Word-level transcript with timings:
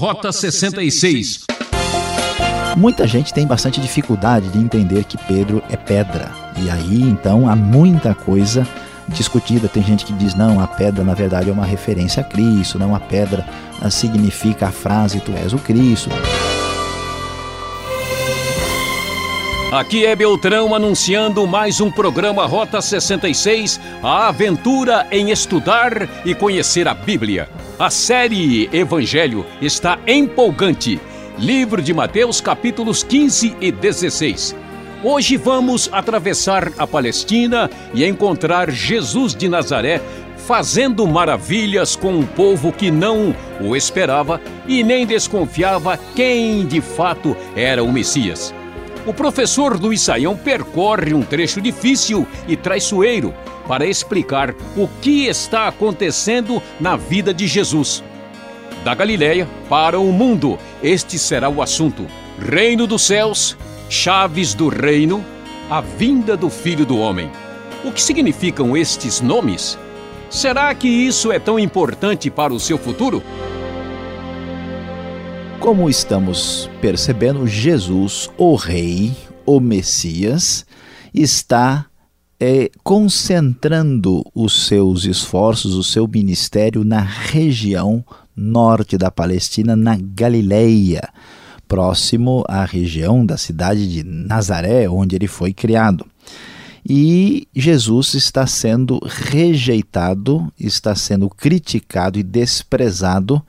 Rota 0.00 0.32
66. 0.32 1.40
Muita 2.74 3.06
gente 3.06 3.34
tem 3.34 3.46
bastante 3.46 3.82
dificuldade 3.82 4.48
de 4.48 4.58
entender 4.58 5.04
que 5.04 5.18
Pedro 5.18 5.62
é 5.68 5.76
pedra. 5.76 6.32
E 6.56 6.70
aí, 6.70 7.02
então, 7.02 7.46
há 7.46 7.54
muita 7.54 8.14
coisa 8.14 8.66
discutida. 9.08 9.68
Tem 9.68 9.82
gente 9.82 10.06
que 10.06 10.14
diz: 10.14 10.34
não, 10.34 10.58
a 10.58 10.66
pedra 10.66 11.04
na 11.04 11.12
verdade 11.12 11.50
é 11.50 11.52
uma 11.52 11.66
referência 11.66 12.22
a 12.22 12.24
Cristo, 12.24 12.78
não 12.78 12.94
a 12.94 12.98
pedra 12.98 13.46
significa 13.90 14.68
a 14.68 14.72
frase 14.72 15.20
tu 15.20 15.32
és 15.32 15.52
o 15.52 15.58
Cristo. 15.58 16.08
Aqui 19.70 20.04
é 20.04 20.16
Beltrão 20.16 20.74
anunciando 20.74 21.46
mais 21.46 21.80
um 21.80 21.92
programa 21.92 22.44
Rota 22.44 22.82
66, 22.82 23.80
a 24.02 24.26
aventura 24.26 25.06
em 25.12 25.30
estudar 25.30 26.08
e 26.26 26.34
conhecer 26.34 26.88
a 26.88 26.94
Bíblia. 26.94 27.48
A 27.78 27.88
série 27.88 28.68
Evangelho 28.72 29.46
está 29.62 29.96
empolgante. 30.08 31.00
Livro 31.38 31.80
de 31.80 31.94
Mateus, 31.94 32.40
capítulos 32.40 33.04
15 33.04 33.56
e 33.60 33.70
16. 33.70 34.56
Hoje 35.04 35.36
vamos 35.36 35.88
atravessar 35.92 36.72
a 36.76 36.84
Palestina 36.84 37.70
e 37.94 38.04
encontrar 38.04 38.72
Jesus 38.72 39.36
de 39.36 39.48
Nazaré 39.48 40.00
fazendo 40.36 41.06
maravilhas 41.06 41.94
com 41.94 42.12
um 42.12 42.26
povo 42.26 42.72
que 42.72 42.90
não 42.90 43.32
o 43.60 43.76
esperava 43.76 44.40
e 44.66 44.82
nem 44.82 45.06
desconfiava 45.06 45.96
quem 46.16 46.66
de 46.66 46.80
fato 46.80 47.36
era 47.54 47.84
o 47.84 47.92
Messias. 47.92 48.52
O 49.06 49.14
professor 49.14 49.80
Luiz 49.80 50.02
Saião 50.02 50.36
percorre 50.36 51.14
um 51.14 51.22
trecho 51.22 51.60
difícil 51.60 52.26
e 52.46 52.56
traiçoeiro 52.56 53.34
para 53.66 53.86
explicar 53.86 54.54
o 54.76 54.86
que 55.00 55.26
está 55.26 55.68
acontecendo 55.68 56.62
na 56.78 56.96
vida 56.96 57.32
de 57.32 57.46
Jesus. 57.46 58.04
Da 58.84 58.94
Galiléia 58.94 59.48
para 59.68 59.98
o 59.98 60.12
mundo, 60.12 60.58
este 60.82 61.18
será 61.18 61.48
o 61.48 61.62
assunto: 61.62 62.06
Reino 62.38 62.86
dos 62.86 63.02
céus, 63.02 63.56
chaves 63.88 64.54
do 64.54 64.68
reino, 64.68 65.24
a 65.70 65.80
vinda 65.80 66.36
do 66.36 66.50
Filho 66.50 66.84
do 66.84 66.98
Homem. 66.98 67.30
O 67.82 67.92
que 67.92 68.02
significam 68.02 68.76
estes 68.76 69.20
nomes? 69.20 69.78
Será 70.28 70.74
que 70.74 70.88
isso 70.88 71.32
é 71.32 71.38
tão 71.38 71.58
importante 71.58 72.30
para 72.30 72.52
o 72.52 72.60
seu 72.60 72.76
futuro? 72.76 73.22
Como 75.60 75.90
estamos 75.90 76.70
percebendo, 76.80 77.46
Jesus, 77.46 78.30
o 78.38 78.56
Rei, 78.56 79.14
o 79.44 79.60
Messias, 79.60 80.64
está 81.12 81.84
é, 82.40 82.70
concentrando 82.82 84.24
os 84.34 84.66
seus 84.66 85.04
esforços, 85.04 85.74
o 85.74 85.84
seu 85.84 86.08
ministério 86.08 86.82
na 86.82 87.00
região 87.00 88.02
norte 88.34 88.96
da 88.96 89.10
Palestina, 89.10 89.76
na 89.76 89.98
Galileia, 90.00 91.06
próximo 91.68 92.42
à 92.48 92.64
região 92.64 93.24
da 93.24 93.36
cidade 93.36 93.86
de 93.86 94.02
Nazaré, 94.02 94.88
onde 94.88 95.14
ele 95.14 95.28
foi 95.28 95.52
criado. 95.52 96.06
E 96.88 97.46
Jesus 97.54 98.14
está 98.14 98.46
sendo 98.46 98.98
rejeitado, 99.04 100.50
está 100.58 100.94
sendo 100.94 101.28
criticado 101.28 102.18
e 102.18 102.22
desprezado 102.22 103.44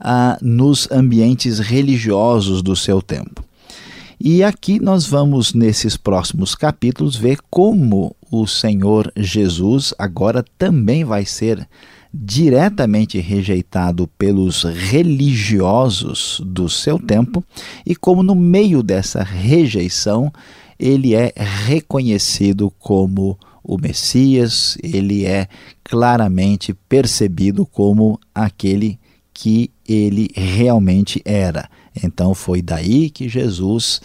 ah, 0.00 0.38
nos 0.40 0.90
ambientes 0.90 1.58
religiosos 1.58 2.62
do 2.62 2.74
seu 2.74 3.02
tempo. 3.02 3.44
E 4.22 4.42
aqui 4.42 4.78
nós 4.78 5.06
vamos, 5.06 5.54
nesses 5.54 5.96
próximos 5.96 6.54
capítulos, 6.54 7.16
ver 7.16 7.38
como 7.48 8.14
o 8.30 8.46
Senhor 8.46 9.10
Jesus 9.16 9.94
agora 9.98 10.44
também 10.58 11.04
vai 11.04 11.24
ser 11.24 11.66
diretamente 12.12 13.18
rejeitado 13.18 14.08
pelos 14.18 14.64
religiosos 14.64 16.42
do 16.44 16.68
seu 16.68 16.98
tempo 16.98 17.42
e 17.86 17.94
como 17.94 18.22
no 18.22 18.34
meio 18.34 18.82
dessa 18.82 19.22
rejeição 19.22 20.30
ele 20.78 21.14
é 21.14 21.32
reconhecido 21.36 22.70
como 22.78 23.38
o 23.62 23.78
Messias, 23.78 24.76
ele 24.82 25.24
é 25.24 25.46
claramente 25.84 26.74
percebido 26.88 27.64
como 27.64 28.18
aquele 28.34 28.99
que 29.32 29.70
ele 29.88 30.30
realmente 30.34 31.22
era. 31.24 31.68
Então 32.02 32.34
foi 32.34 32.62
daí 32.62 33.10
que 33.10 33.28
Jesus 33.28 34.00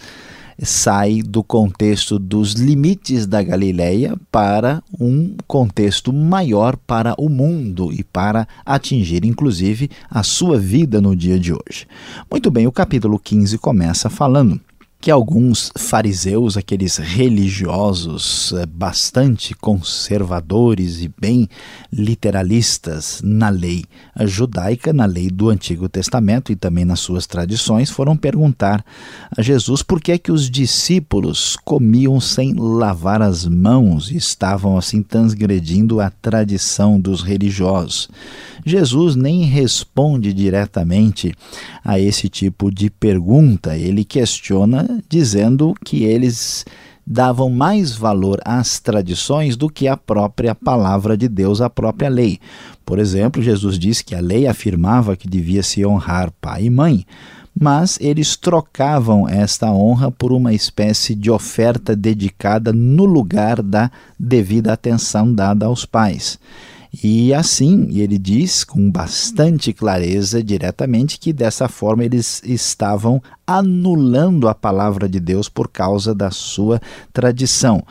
sai 0.62 1.20
do 1.22 1.42
contexto 1.44 2.18
dos 2.18 2.52
limites 2.52 3.26
da 3.26 3.42
Galileia 3.42 4.16
para 4.30 4.82
um 4.98 5.36
contexto 5.46 6.12
maior 6.12 6.76
para 6.76 7.14
o 7.18 7.28
mundo 7.28 7.92
e 7.92 8.02
para 8.02 8.48
atingir 8.64 9.24
inclusive 9.24 9.90
a 10.10 10.22
sua 10.22 10.58
vida 10.58 11.00
no 11.00 11.14
dia 11.14 11.38
de 11.38 11.52
hoje. 11.52 11.86
Muito 12.30 12.50
bem, 12.50 12.66
o 12.66 12.72
capítulo 12.72 13.18
15 13.18 13.58
começa 13.58 14.08
falando 14.08 14.60
que 15.00 15.10
alguns 15.10 15.70
fariseus, 15.76 16.56
aqueles 16.56 16.96
religiosos 16.96 18.52
eh, 18.56 18.66
bastante 18.66 19.54
conservadores 19.54 21.02
e 21.02 21.10
bem 21.20 21.48
literalistas 21.92 23.20
na 23.22 23.48
lei 23.48 23.84
judaica, 24.24 24.92
na 24.92 25.04
lei 25.04 25.28
do 25.28 25.50
Antigo 25.50 25.88
Testamento 25.88 26.50
e 26.50 26.56
também 26.56 26.84
nas 26.84 27.00
suas 27.00 27.26
tradições, 27.26 27.90
foram 27.90 28.16
perguntar 28.16 28.84
a 29.36 29.42
Jesus 29.42 29.82
por 29.82 30.00
que 30.00 30.12
é 30.12 30.18
que 30.18 30.32
os 30.32 30.50
discípulos 30.50 31.56
comiam 31.64 32.18
sem 32.20 32.54
lavar 32.54 33.22
as 33.22 33.46
mãos 33.46 34.10
e 34.10 34.16
estavam 34.16 34.76
assim 34.76 35.02
transgredindo 35.02 36.00
a 36.00 36.10
tradição 36.10 36.98
dos 36.98 37.22
religiosos. 37.22 38.08
Jesus 38.64 39.14
nem 39.14 39.44
responde 39.44 40.32
diretamente 40.32 41.32
a 41.84 42.00
esse 42.00 42.28
tipo 42.28 42.70
de 42.72 42.90
pergunta, 42.90 43.76
ele 43.76 44.04
questiona 44.04 44.95
dizendo 45.08 45.74
que 45.84 46.04
eles 46.04 46.64
davam 47.06 47.48
mais 47.48 47.94
valor 47.94 48.40
às 48.44 48.80
tradições 48.80 49.56
do 49.56 49.70
que 49.70 49.86
à 49.86 49.96
própria 49.96 50.54
palavra 50.54 51.16
de 51.16 51.28
Deus, 51.28 51.60
à 51.60 51.70
própria 51.70 52.08
lei. 52.08 52.40
Por 52.84 52.98
exemplo, 52.98 53.42
Jesus 53.42 53.78
disse 53.78 54.02
que 54.02 54.14
a 54.14 54.20
lei 54.20 54.46
afirmava 54.46 55.16
que 55.16 55.28
devia 55.28 55.62
se 55.62 55.86
honrar 55.86 56.32
pai 56.40 56.64
e 56.64 56.70
mãe, 56.70 57.06
mas 57.58 57.98
eles 58.00 58.36
trocavam 58.36 59.28
esta 59.28 59.70
honra 59.72 60.10
por 60.10 60.32
uma 60.32 60.52
espécie 60.52 61.14
de 61.14 61.30
oferta 61.30 61.94
dedicada 61.96 62.72
no 62.72 63.04
lugar 63.04 63.62
da 63.62 63.90
devida 64.18 64.72
atenção 64.72 65.32
dada 65.32 65.66
aos 65.66 65.86
pais. 65.86 66.38
E 67.02 67.34
assim, 67.34 67.88
ele 67.90 68.18
diz 68.18 68.64
com 68.64 68.90
bastante 68.90 69.72
clareza 69.72 70.42
diretamente 70.42 71.18
que 71.18 71.32
dessa 71.32 71.68
forma 71.68 72.04
eles 72.04 72.42
estavam 72.44 73.22
anulando 73.46 74.48
a 74.48 74.54
palavra 74.54 75.08
de 75.08 75.20
Deus 75.20 75.48
por 75.48 75.68
causa 75.68 76.14
da 76.14 76.30
sua 76.30 76.80
tradição. 77.12 77.82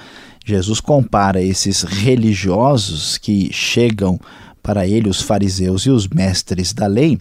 Jesus 0.43 0.79
compara 0.79 1.41
esses 1.41 1.83
religiosos 1.83 3.17
que 3.17 3.51
chegam 3.51 4.19
para 4.61 4.87
ele, 4.87 5.09
os 5.09 5.21
fariseus 5.21 5.83
e 5.83 5.91
os 5.91 6.07
mestres 6.07 6.73
da 6.73 6.87
lei, 6.87 7.19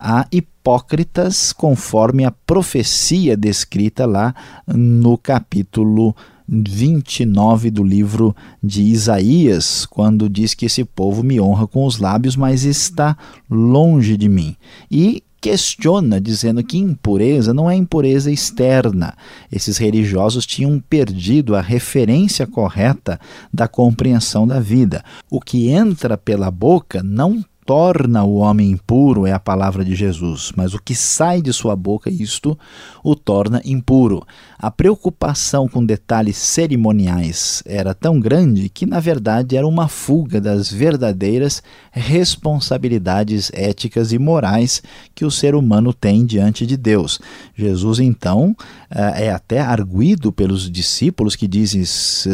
a 0.00 0.26
hipócritas, 0.32 1.52
conforme 1.52 2.24
a 2.24 2.30
profecia 2.30 3.36
descrita 3.36 4.06
lá 4.06 4.34
no 4.66 5.18
capítulo 5.18 6.14
29 6.48 7.70
do 7.70 7.82
livro 7.82 8.34
de 8.62 8.82
Isaías, 8.82 9.84
quando 9.84 10.28
diz 10.28 10.54
que 10.54 10.66
esse 10.66 10.84
povo 10.84 11.22
me 11.22 11.38
honra 11.40 11.66
com 11.66 11.84
os 11.84 11.98
lábios, 11.98 12.36
mas 12.36 12.64
está 12.64 13.16
longe 13.50 14.16
de 14.16 14.28
mim. 14.28 14.56
E 14.90 15.22
questiona, 15.40 16.20
dizendo 16.20 16.64
que 16.64 16.78
impureza 16.78 17.54
não 17.54 17.70
é 17.70 17.76
impureza 17.76 18.30
externa. 18.30 19.14
Esses 19.52 19.76
religiosos 19.76 20.46
tinham 20.46 20.80
perdido 20.80 21.54
a 21.54 21.60
referência 21.60 22.46
correta 22.46 23.20
da 23.52 23.68
compreensão 23.68 24.46
da 24.46 24.58
vida. 24.58 25.04
O 25.30 25.40
que 25.40 25.68
entra 25.68 26.16
pela 26.16 26.50
boca 26.50 27.02
não 27.02 27.44
torna 27.68 28.24
o 28.24 28.36
homem 28.36 28.70
impuro 28.70 29.26
é 29.26 29.32
a 29.32 29.38
palavra 29.38 29.84
de 29.84 29.94
Jesus, 29.94 30.52
mas 30.56 30.72
o 30.72 30.80
que 30.82 30.94
sai 30.94 31.42
de 31.42 31.52
sua 31.52 31.76
boca, 31.76 32.08
isto 32.08 32.58
o 33.04 33.14
torna 33.14 33.60
impuro. 33.62 34.26
A 34.58 34.70
preocupação 34.70 35.68
com 35.68 35.84
detalhes 35.84 36.38
cerimoniais 36.38 37.62
era 37.66 37.92
tão 37.92 38.18
grande 38.18 38.70
que, 38.70 38.86
na 38.86 38.98
verdade, 39.00 39.54
era 39.54 39.66
uma 39.66 39.86
fuga 39.86 40.40
das 40.40 40.72
verdadeiras 40.72 41.62
responsabilidades 41.92 43.50
éticas 43.52 44.12
e 44.12 44.18
morais 44.18 44.82
que 45.14 45.26
o 45.26 45.30
ser 45.30 45.54
humano 45.54 45.92
tem 45.92 46.24
diante 46.24 46.64
de 46.64 46.76
Deus. 46.76 47.20
Jesus, 47.54 47.98
então, 47.98 48.56
eh, 48.90 49.26
é 49.26 49.30
até 49.30 49.60
arguído 49.60 50.32
pelos 50.32 50.70
discípulos 50.70 51.36
que 51.36 51.46
dizem: 51.46 51.82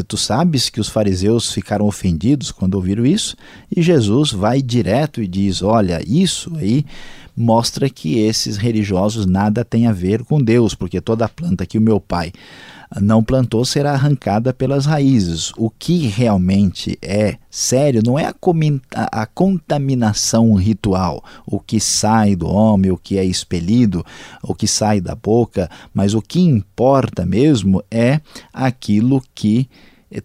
Tu 0.07 0.17
sabes 0.17 0.71
que 0.71 0.81
os 0.81 0.89
fariseus 0.89 1.53
ficaram 1.53 1.87
ofendidos 1.87 2.53
quando 2.53 2.77
ouviram 2.77 3.05
isso? 3.05 3.37
E 3.75 3.83
Jesus 3.83 4.31
vai 4.31 4.63
direto 4.63 5.24
e 5.25 5.29
diz: 5.29 5.63
Olha, 5.63 6.03
isso 6.07 6.53
aí 6.57 6.85
mostra 7.37 7.91
que 7.91 8.19
esses 8.19 8.57
religiosos 8.57 9.27
nada 9.27 9.65
têm 9.65 9.87
a 9.87 9.93
ver 9.93 10.25
com 10.25 10.41
Deus, 10.41 10.75
porque 10.75 11.01
toda 11.01 11.29
planta 11.29 11.67
que 11.67 11.79
o 11.79 11.83
meu 11.83 12.01
pai 12.01 12.33
não 13.01 13.25
plantou 13.25 13.65
será 13.65 13.93
arrancada 13.93 14.53
pelas 14.53 14.87
raízes. 14.87 15.53
O 15.57 15.69
que 15.69 16.07
realmente 16.07 16.99
é 17.03 17.39
sério 17.51 18.03
não 18.05 18.19
é 18.19 18.27
a, 18.27 19.23
a, 19.23 19.27
contaminação 19.27 20.55
ritual, 20.55 21.25
o 21.47 21.59
que 21.59 21.81
sai 21.81 22.37
do 22.37 22.47
homem, 22.47 22.91
o 22.91 22.97
que 22.97 23.19
é 23.19 23.25
expelido, 23.25 24.05
o 24.43 24.55
que 24.55 24.69
sai 24.69 25.01
da 25.01 25.15
boca, 25.15 25.69
mas 25.93 26.15
o 26.15 26.23
que 26.23 26.41
importa 26.41 27.27
mesmo 27.27 27.83
é 27.91 28.21
aquilo 28.53 29.23
que 29.35 29.69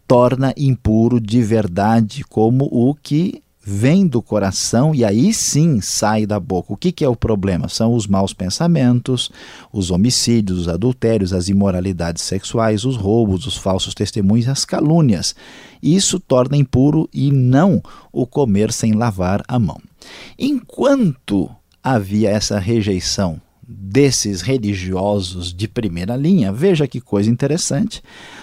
torna 0.07 0.53
impuro 0.55 1.19
de 1.19 1.41
verdade, 1.41 2.23
como 2.23 2.65
o 2.65 2.93
que 2.93 3.41
vem 3.61 4.07
do 4.07 4.21
coração 4.21 4.95
e 4.95 5.03
aí 5.03 5.33
sim 5.33 5.81
sai 5.81 6.25
da 6.25 6.39
boca. 6.39 6.73
O 6.73 6.77
que, 6.77 6.91
que 6.91 7.03
é 7.03 7.09
o 7.09 7.15
problema? 7.15 7.67
São 7.67 7.93
os 7.93 8.07
maus 8.07 8.33
pensamentos, 8.33 9.29
os 9.71 9.91
homicídios, 9.91 10.59
os 10.59 10.67
adultérios, 10.67 11.33
as 11.33 11.49
imoralidades 11.49 12.23
sexuais, 12.23 12.85
os 12.85 12.95
roubos, 12.95 13.45
os 13.45 13.57
falsos 13.57 13.93
testemunhos, 13.93 14.47
as 14.47 14.65
calúnias. 14.65 15.35
Isso 15.83 16.19
torna 16.19 16.57
impuro 16.57 17.09
e 17.13 17.31
não 17.31 17.81
o 18.11 18.25
comer 18.25 18.71
sem 18.71 18.93
lavar 18.93 19.43
a 19.47 19.59
mão. 19.59 19.81
Enquanto 20.37 21.49
havia 21.83 22.29
essa 22.29 22.59
rejeição 22.59 23.41
desses 23.71 24.41
religiosos 24.41 25.53
de 25.53 25.67
primeira 25.67 26.15
linha, 26.15 26.51
veja 26.51 26.87
que 26.87 26.99
coisa 26.99 27.29
interessante. 27.29 28.01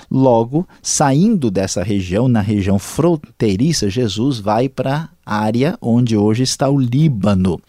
Logo, 0.09 0.69
saindo 0.81 1.51
dessa 1.51 1.83
região, 1.83 2.29
na 2.29 2.41
região 2.41 2.79
fronteiriça, 2.79 3.91
Jesus 3.91 4.39
vai 4.39 4.69
para 4.69 5.09
área 5.27 5.77
onde 5.83 6.17
hoje 6.17 6.45
está 6.45 6.69
o 6.69 6.79
Líbano, 6.79 7.61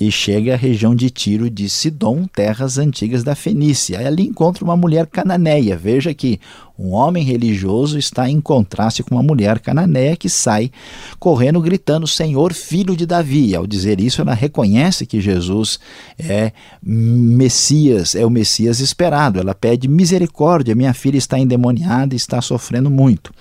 e 0.00 0.10
chega 0.10 0.54
à 0.54 0.56
região 0.56 0.94
de 0.94 1.10
Tiro 1.10 1.50
de 1.50 1.68
Sidom, 1.68 2.26
terras 2.26 2.78
antigas 2.78 3.22
da 3.22 3.34
Fenícia. 3.34 4.00
E 4.00 4.06
ali 4.06 4.26
encontra 4.26 4.64
uma 4.64 4.76
mulher 4.76 5.06
cananeia. 5.06 5.76
Veja 5.76 6.14
que 6.14 6.40
um 6.78 6.92
homem 6.92 7.22
religioso 7.22 7.98
está 7.98 8.28
em 8.28 8.40
contraste 8.40 9.02
com 9.02 9.14
uma 9.14 9.22
mulher 9.22 9.60
cananeia 9.60 10.16
que 10.16 10.28
sai 10.28 10.70
correndo 11.18 11.60
gritando: 11.60 12.06
Senhor, 12.06 12.52
filho 12.54 12.96
de 12.96 13.04
Davi. 13.04 13.54
Ao 13.54 13.66
dizer 13.66 14.00
isso, 14.00 14.22
ela 14.22 14.34
reconhece 14.34 15.04
que 15.04 15.20
Jesus 15.20 15.78
é 16.18 16.52
Messias, 16.82 18.14
é 18.14 18.24
o 18.24 18.30
Messias 18.30 18.80
esperado. 18.80 19.38
Ela 19.38 19.54
pede 19.54 19.86
misericórdia, 19.86 20.74
minha 20.74 20.94
filha 20.94 21.18
está 21.18 21.38
endemoniada 21.38 22.14
e 22.14 22.16
está 22.16 22.40
sofrendo 22.40 22.90
muito. 22.90 23.32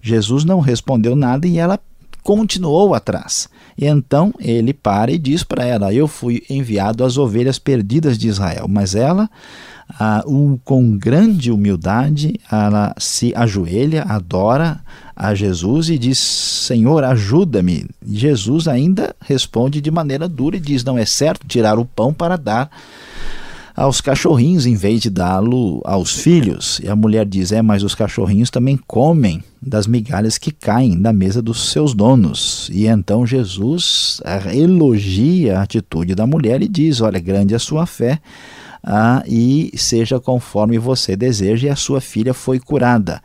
Jesus 0.00 0.44
não 0.44 0.60
respondeu 0.60 1.14
nada 1.14 1.46
e 1.46 1.58
ela 1.58 1.78
continuou 2.28 2.94
atrás. 2.94 3.48
E 3.74 3.86
então 3.86 4.34
ele 4.38 4.74
para 4.74 5.10
e 5.10 5.16
diz 5.16 5.42
para 5.42 5.64
ela: 5.64 5.94
Eu 5.94 6.06
fui 6.06 6.42
enviado 6.50 7.02
às 7.02 7.16
ovelhas 7.16 7.58
perdidas 7.58 8.18
de 8.18 8.28
Israel. 8.28 8.66
Mas 8.68 8.94
ela, 8.94 9.30
ah, 9.98 10.22
um, 10.26 10.58
com 10.62 10.98
grande 10.98 11.50
humildade, 11.50 12.38
ela 12.52 12.94
se 12.98 13.32
ajoelha, 13.34 14.02
adora 14.02 14.78
a 15.16 15.34
Jesus 15.34 15.88
e 15.88 15.96
diz: 15.96 16.18
Senhor, 16.18 17.02
ajuda-me. 17.02 17.88
Jesus 18.06 18.68
ainda 18.68 19.16
responde 19.22 19.80
de 19.80 19.90
maneira 19.90 20.28
dura 20.28 20.58
e 20.58 20.60
diz: 20.60 20.84
Não 20.84 20.98
é 20.98 21.06
certo 21.06 21.46
tirar 21.46 21.78
o 21.78 21.86
pão 21.86 22.12
para 22.12 22.36
dar 22.36 22.70
aos 23.78 24.00
cachorrinhos 24.00 24.66
em 24.66 24.74
vez 24.74 25.00
de 25.00 25.08
dá-lo 25.08 25.80
aos 25.84 26.12
filhos. 26.20 26.80
E 26.82 26.88
a 26.88 26.96
mulher 26.96 27.24
diz: 27.24 27.52
É, 27.52 27.62
mas 27.62 27.84
os 27.84 27.94
cachorrinhos 27.94 28.50
também 28.50 28.76
comem 28.88 29.40
das 29.62 29.86
migalhas 29.86 30.36
que 30.36 30.50
caem 30.50 31.00
da 31.00 31.12
mesa 31.12 31.40
dos 31.40 31.70
seus 31.70 31.94
donos. 31.94 32.68
E 32.72 32.86
então 32.88 33.24
Jesus 33.24 34.20
eh, 34.24 34.58
elogia 34.58 35.60
a 35.60 35.62
atitude 35.62 36.16
da 36.16 36.26
mulher 36.26 36.60
e 36.60 36.66
diz: 36.66 37.00
Olha, 37.00 37.20
grande 37.20 37.54
é 37.54 37.56
a 37.56 37.60
sua 37.60 37.86
fé. 37.86 38.18
Ah, 38.82 39.22
e 39.26 39.70
seja 39.76 40.18
conforme 40.18 40.76
você 40.76 41.14
deseja, 41.16 41.68
e 41.68 41.70
a 41.70 41.76
sua 41.76 42.00
filha 42.00 42.34
foi 42.34 42.58
curada. 42.58 43.22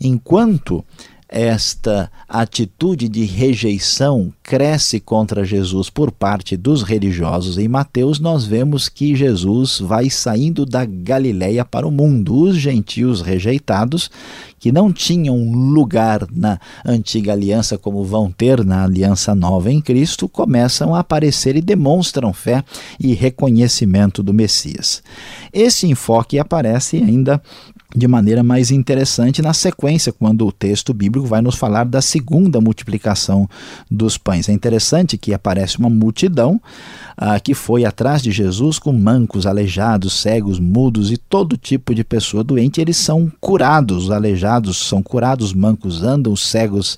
Enquanto 0.00 0.84
esta 1.28 2.10
atitude 2.26 3.06
de 3.06 3.24
rejeição 3.24 4.32
cresce 4.42 4.98
contra 4.98 5.44
Jesus 5.44 5.90
por 5.90 6.10
parte 6.10 6.56
dos 6.56 6.82
religiosos 6.82 7.58
em 7.58 7.68
Mateus, 7.68 8.18
nós 8.18 8.46
vemos 8.46 8.88
que 8.88 9.14
Jesus 9.14 9.78
vai 9.78 10.08
saindo 10.08 10.64
da 10.64 10.86
Galileia 10.86 11.66
para 11.66 11.86
o 11.86 11.90
mundo. 11.90 12.34
Os 12.34 12.56
gentios 12.56 13.20
rejeitados, 13.20 14.10
que 14.58 14.72
não 14.72 14.90
tinham 14.90 15.36
lugar 15.52 16.26
na 16.32 16.58
antiga 16.84 17.32
aliança 17.32 17.76
como 17.76 18.02
vão 18.04 18.30
ter 18.30 18.64
na 18.64 18.84
aliança 18.84 19.34
nova 19.34 19.70
em 19.70 19.82
Cristo, 19.82 20.28
começam 20.28 20.94
a 20.94 21.00
aparecer 21.00 21.56
e 21.56 21.60
demonstram 21.60 22.32
fé 22.32 22.64
e 22.98 23.12
reconhecimento 23.12 24.22
do 24.22 24.32
Messias. 24.32 25.02
Esse 25.52 25.86
enfoque 25.86 26.38
aparece 26.38 26.96
ainda 26.96 27.42
de 27.96 28.06
maneira 28.06 28.42
mais 28.42 28.70
interessante 28.70 29.40
na 29.40 29.54
sequência, 29.54 30.12
quando 30.12 30.46
o 30.46 30.52
texto 30.52 30.92
bíblico 30.92 31.26
vai 31.26 31.40
nos 31.40 31.54
falar 31.54 31.84
da 31.84 32.02
segunda 32.02 32.60
multiplicação 32.60 33.48
dos 33.90 34.18
pães. 34.18 34.48
É 34.48 34.52
interessante 34.52 35.16
que 35.16 35.32
aparece 35.32 35.78
uma 35.78 35.88
multidão 35.88 36.60
ah, 37.16 37.40
que 37.40 37.52
foi 37.52 37.84
atrás 37.84 38.22
de 38.22 38.30
Jesus 38.30 38.78
com 38.78 38.92
mancos, 38.92 39.44
aleijados, 39.44 40.20
cegos, 40.20 40.60
mudos 40.60 41.10
e 41.10 41.16
todo 41.16 41.56
tipo 41.56 41.92
de 41.92 42.04
pessoa 42.04 42.44
doente. 42.44 42.80
Eles 42.80 42.96
são 42.96 43.32
curados, 43.40 44.04
os 44.04 44.10
aleijados 44.10 44.76
são 44.76 45.02
curados, 45.02 45.46
os 45.46 45.52
mancos 45.52 46.02
andam, 46.02 46.32
os 46.32 46.46
cegos 46.46 46.96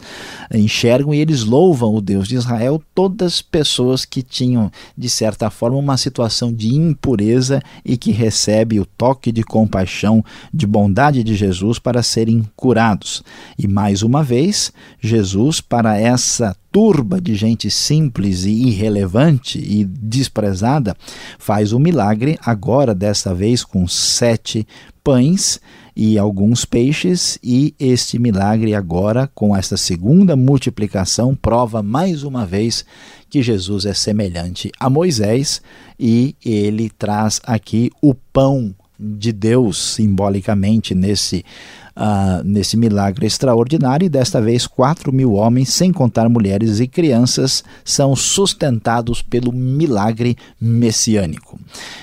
enxergam 0.52 1.14
e 1.14 1.18
eles 1.18 1.44
louvam 1.44 1.94
o 1.94 2.02
Deus 2.02 2.28
de 2.28 2.34
Israel. 2.34 2.82
Todas 2.94 3.40
pessoas 3.40 4.04
que 4.04 4.22
tinham, 4.22 4.70
de 4.98 5.08
certa 5.08 5.48
forma, 5.48 5.78
uma 5.78 5.96
situação 5.96 6.52
de 6.52 6.74
impureza 6.74 7.62
e 7.82 7.96
que 7.96 8.10
recebe 8.10 8.78
o 8.78 8.84
toque 8.84 9.32
de 9.32 9.42
compaixão, 9.42 10.22
de 10.52 10.66
bondade 10.80 11.22
de 11.22 11.34
Jesus 11.34 11.78
para 11.78 12.02
serem 12.02 12.42
curados. 12.56 13.22
E 13.58 13.68
mais 13.68 14.02
uma 14.02 14.22
vez, 14.22 14.72
Jesus, 14.98 15.60
para 15.60 15.98
essa 15.98 16.56
turba 16.72 17.20
de 17.20 17.34
gente 17.34 17.70
simples 17.70 18.44
e 18.44 18.50
irrelevante 18.50 19.58
e 19.58 19.84
desprezada, 19.84 20.96
faz 21.38 21.74
o 21.74 21.76
um 21.76 21.80
milagre, 21.80 22.38
agora 22.42 22.94
desta 22.94 23.34
vez 23.34 23.62
com 23.62 23.86
sete 23.86 24.66
pães 25.04 25.60
e 25.94 26.18
alguns 26.18 26.64
peixes, 26.64 27.38
e 27.42 27.74
este 27.78 28.18
milagre 28.18 28.74
agora, 28.74 29.30
com 29.34 29.54
esta 29.54 29.76
segunda 29.76 30.34
multiplicação, 30.34 31.34
prova 31.34 31.82
mais 31.82 32.22
uma 32.22 32.46
vez 32.46 32.86
que 33.28 33.42
Jesus 33.42 33.84
é 33.84 33.92
semelhante 33.92 34.72
a 34.80 34.88
Moisés 34.88 35.60
e 35.98 36.34
ele 36.42 36.88
traz 36.88 37.38
aqui 37.44 37.90
o 38.00 38.14
pão 38.14 38.74
de 39.00 39.32
Deus 39.32 39.94
simbolicamente 39.94 40.94
nesse 40.94 41.44
uh, 41.96 42.42
nesse 42.44 42.76
milagre 42.76 43.26
extraordinário, 43.26 44.06
e 44.06 44.08
desta 44.08 44.40
vez 44.40 44.66
4 44.66 45.12
mil 45.12 45.34
homens, 45.34 45.70
sem 45.70 45.92
contar 45.92 46.28
mulheres 46.28 46.80
e 46.80 46.86
crianças, 46.86 47.64
são 47.84 48.14
sustentados 48.14 49.22
pelo 49.22 49.52
milagre 49.52 50.36
messiânico. 50.60 51.58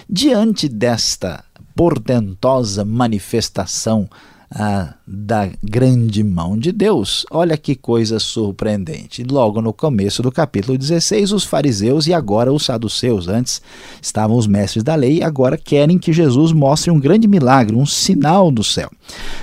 Diante 0.10 0.68
desta 0.68 1.44
portentosa 1.76 2.84
manifestação 2.84 4.10
ah, 4.50 4.94
da 5.06 5.50
grande 5.62 6.24
mão 6.24 6.58
de 6.58 6.72
Deus. 6.72 7.26
Olha 7.30 7.58
que 7.58 7.76
coisa 7.76 8.20
surpreendente. 8.20 9.24
Logo 9.24 9.62
no 9.62 9.74
começo 9.74 10.24
do 10.24 10.32
capítulo 10.32 10.78
16, 10.78 11.34
os 11.34 11.44
fariseus 11.44 12.08
e 12.08 12.14
agora 12.14 12.52
os 12.52 12.66
saduceus, 12.66 13.28
antes 13.28 13.62
estavam 14.02 14.38
os 14.38 14.48
mestres 14.48 14.84
da 14.84 14.96
lei, 14.96 15.22
agora 15.22 15.58
querem 15.58 15.98
que 15.98 16.14
Jesus 16.14 16.52
mostre 16.52 16.90
um 16.90 17.00
grande 17.00 17.28
milagre, 17.28 17.76
um 17.76 17.86
sinal 17.86 18.50
do 18.50 18.64
céu. 18.64 18.90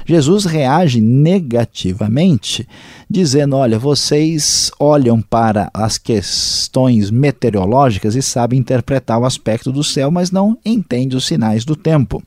Jesus 0.06 0.44
reage 0.44 1.00
negativamente, 1.00 2.66
dizendo: 3.14 3.56
Olha, 3.56 3.78
vocês 3.78 4.70
olham 4.78 5.22
para 5.22 5.70
as 5.72 5.96
questões 5.96 7.10
meteorológicas 7.10 8.16
e 8.16 8.20
sabem 8.20 8.58
interpretar 8.58 9.18
o 9.18 9.24
aspecto 9.24 9.70
do 9.70 9.84
céu, 9.84 10.10
mas 10.10 10.32
não 10.32 10.58
entendem 10.64 11.16
os 11.16 11.24
sinais 11.24 11.64
do 11.64 11.76
tempo, 11.76 12.22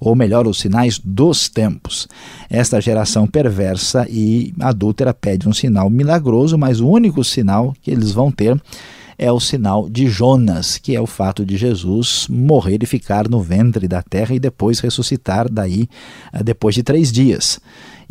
ou 0.00 0.16
melhor, 0.16 0.46
os 0.46 0.58
sinais 0.58 0.98
dos 0.98 1.48
tempos. 1.48 2.08
Esta 2.48 2.80
geração 2.80 3.26
perversa 3.26 4.06
e 4.08 4.54
adúltera 4.58 5.12
pede 5.12 5.48
um 5.48 5.52
sinal 5.52 5.90
milagroso, 5.90 6.56
mas 6.56 6.80
o 6.80 6.88
único 6.88 7.22
sinal 7.22 7.74
que 7.82 7.90
eles 7.90 8.10
vão 8.10 8.32
ter 8.32 8.60
é 9.18 9.30
o 9.30 9.38
sinal 9.38 9.88
de 9.88 10.08
Jonas, 10.08 10.78
que 10.78 10.96
é 10.96 11.00
o 11.00 11.06
fato 11.06 11.44
de 11.44 11.56
Jesus 11.56 12.26
morrer 12.28 12.82
e 12.82 12.86
ficar 12.86 13.28
no 13.28 13.40
ventre 13.40 13.86
da 13.86 14.02
terra 14.02 14.34
e 14.34 14.40
depois 14.40 14.80
ressuscitar 14.80 15.48
daí 15.48 15.88
eh, 16.32 16.42
depois 16.42 16.74
de 16.74 16.82
três 16.82 17.12
dias. 17.12 17.60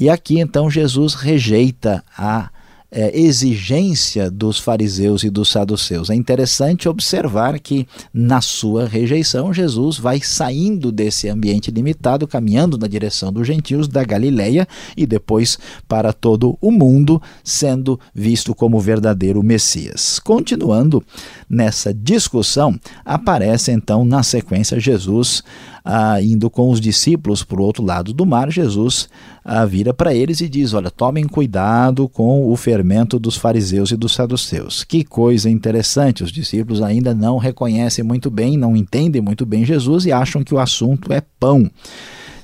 E 0.02 0.10
aqui 0.10 0.40
então 0.40 0.68
Jesus 0.68 1.14
rejeita 1.14 2.04
a 2.18 2.50
é, 2.92 3.18
exigência 3.18 4.30
dos 4.30 4.60
fariseus 4.60 5.24
e 5.24 5.30
dos 5.30 5.50
saduceus. 5.50 6.10
É 6.10 6.16
interessante 6.16 6.90
observar 6.90 7.58
que, 7.60 7.88
na 8.14 8.42
sua 8.42 8.86
rejeição, 8.86 9.54
Jesus 9.54 9.98
vai 9.98 10.20
saindo 10.22 10.92
desse 10.92 11.30
ambiente 11.30 11.72
limitado, 11.72 12.28
caminhando 12.28 12.78
na 12.78 12.88
direção 12.88 13.32
dos 13.32 13.48
gentios 13.48 13.88
da 13.88 14.04
Galileia 14.04 14.68
e 14.98 15.06
depois 15.06 15.58
para 15.88 16.12
todo 16.12 16.58
o 16.60 16.70
mundo, 16.70 17.22
sendo 17.44 17.98
visto 18.14 18.54
como 18.54 18.80
verdadeiro 18.80 19.42
Messias. 19.42 20.20
Continuando 20.20 21.02
nessa 21.50 21.94
discussão, 21.94 22.78
aparece 23.06 23.72
então 23.72 24.04
na 24.04 24.22
sequência 24.22 24.80
Jesus 24.80 25.44
ah, 25.84 26.22
indo 26.22 26.50
com 26.50 26.70
os 26.70 26.80
discípulos 26.80 27.44
para 27.44 27.60
o 27.60 27.64
outro 27.64 27.84
lado 27.84 28.14
do 28.14 28.26
mar, 28.26 28.52
Jesus 28.52 29.10
ah, 29.44 29.66
vira 29.66 29.94
para 29.94 30.14
eles 30.14 30.40
e 30.42 30.48
diz: 30.48 30.74
Olha, 30.74 30.92
tomem 30.92 31.28
cuidado 31.28 32.08
com 32.08 32.48
o 32.48 32.56
fermento 32.82 33.20
dos 33.20 33.38
fariseus 33.38 33.92
e 33.92 33.96
dos 33.96 34.14
saduceus. 34.14 34.84
Que 34.84 35.04
coisa 35.04 35.48
interessante! 35.48 36.24
Os 36.24 36.32
discípulos 36.32 36.82
ainda 36.82 37.14
não 37.14 37.38
reconhecem 37.38 38.04
muito 38.04 38.32
bem, 38.32 38.58
não 38.58 38.76
entendem 38.76 39.22
muito 39.22 39.46
bem 39.46 39.64
Jesus 39.64 40.08
e 40.08 40.12
acham 40.12 40.44
que 40.44 40.54
o 40.54 40.60
assunto 40.60 41.14
é 41.14 41.22
pão. 41.40 41.70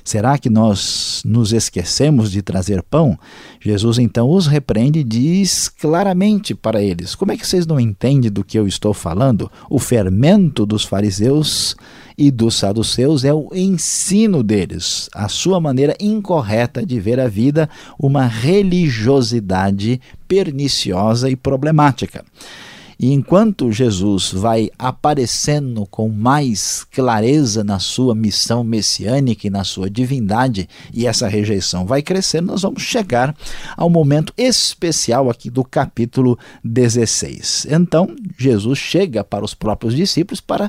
Será 0.04 0.38
que 0.38 0.48
nós 0.48 1.22
nos 1.26 1.52
esquecemos 1.52 2.30
de 2.30 2.40
trazer 2.40 2.82
pão? 2.82 3.18
Jesus 3.60 3.98
então 3.98 4.30
os 4.30 4.46
repreende 4.46 5.00
e 5.00 5.04
diz 5.04 5.68
claramente 5.68 6.54
para 6.54 6.80
eles: 6.80 7.14
Como 7.16 7.32
é 7.32 7.36
que 7.36 7.46
vocês 7.46 7.66
não 7.66 7.80
entendem 7.80 8.30
do 8.30 8.44
que 8.44 8.58
eu 8.58 8.66
estou 8.66 8.94
falando? 8.94 9.50
O 9.68 9.78
fermento 9.78 10.64
dos 10.64 10.84
fariseus 10.84 11.76
e 12.16 12.30
dos 12.30 12.54
saduceus 12.54 13.22
é 13.22 13.34
o 13.34 13.50
ensino 13.52 14.42
deles, 14.42 15.10
a 15.14 15.28
sua 15.28 15.60
maneira 15.60 15.94
incorreta 16.00 16.84
de 16.84 16.98
ver 16.98 17.20
a 17.20 17.28
vida, 17.28 17.68
uma 17.96 18.26
religiosidade 18.26 20.00
perniciosa 20.28 21.30
e 21.30 21.34
problemática. 21.34 22.24
E 23.00 23.12
enquanto 23.12 23.70
Jesus 23.70 24.32
vai 24.32 24.70
aparecendo 24.76 25.86
com 25.86 26.08
mais 26.08 26.82
clareza 26.82 27.62
na 27.62 27.78
sua 27.78 28.12
missão 28.12 28.64
messiânica 28.64 29.46
e 29.46 29.50
na 29.50 29.62
sua 29.62 29.88
divindade, 29.88 30.68
e 30.92 31.06
essa 31.06 31.28
rejeição 31.28 31.86
vai 31.86 32.02
crescendo, 32.02 32.48
nós 32.48 32.62
vamos 32.62 32.82
chegar 32.82 33.36
ao 33.76 33.88
momento 33.88 34.32
especial 34.36 35.30
aqui 35.30 35.48
do 35.48 35.62
capítulo 35.62 36.36
16. 36.64 37.68
Então, 37.70 38.16
Jesus 38.36 38.80
chega 38.80 39.22
para 39.22 39.44
os 39.44 39.54
próprios 39.54 39.94
discípulos 39.94 40.40
para 40.40 40.68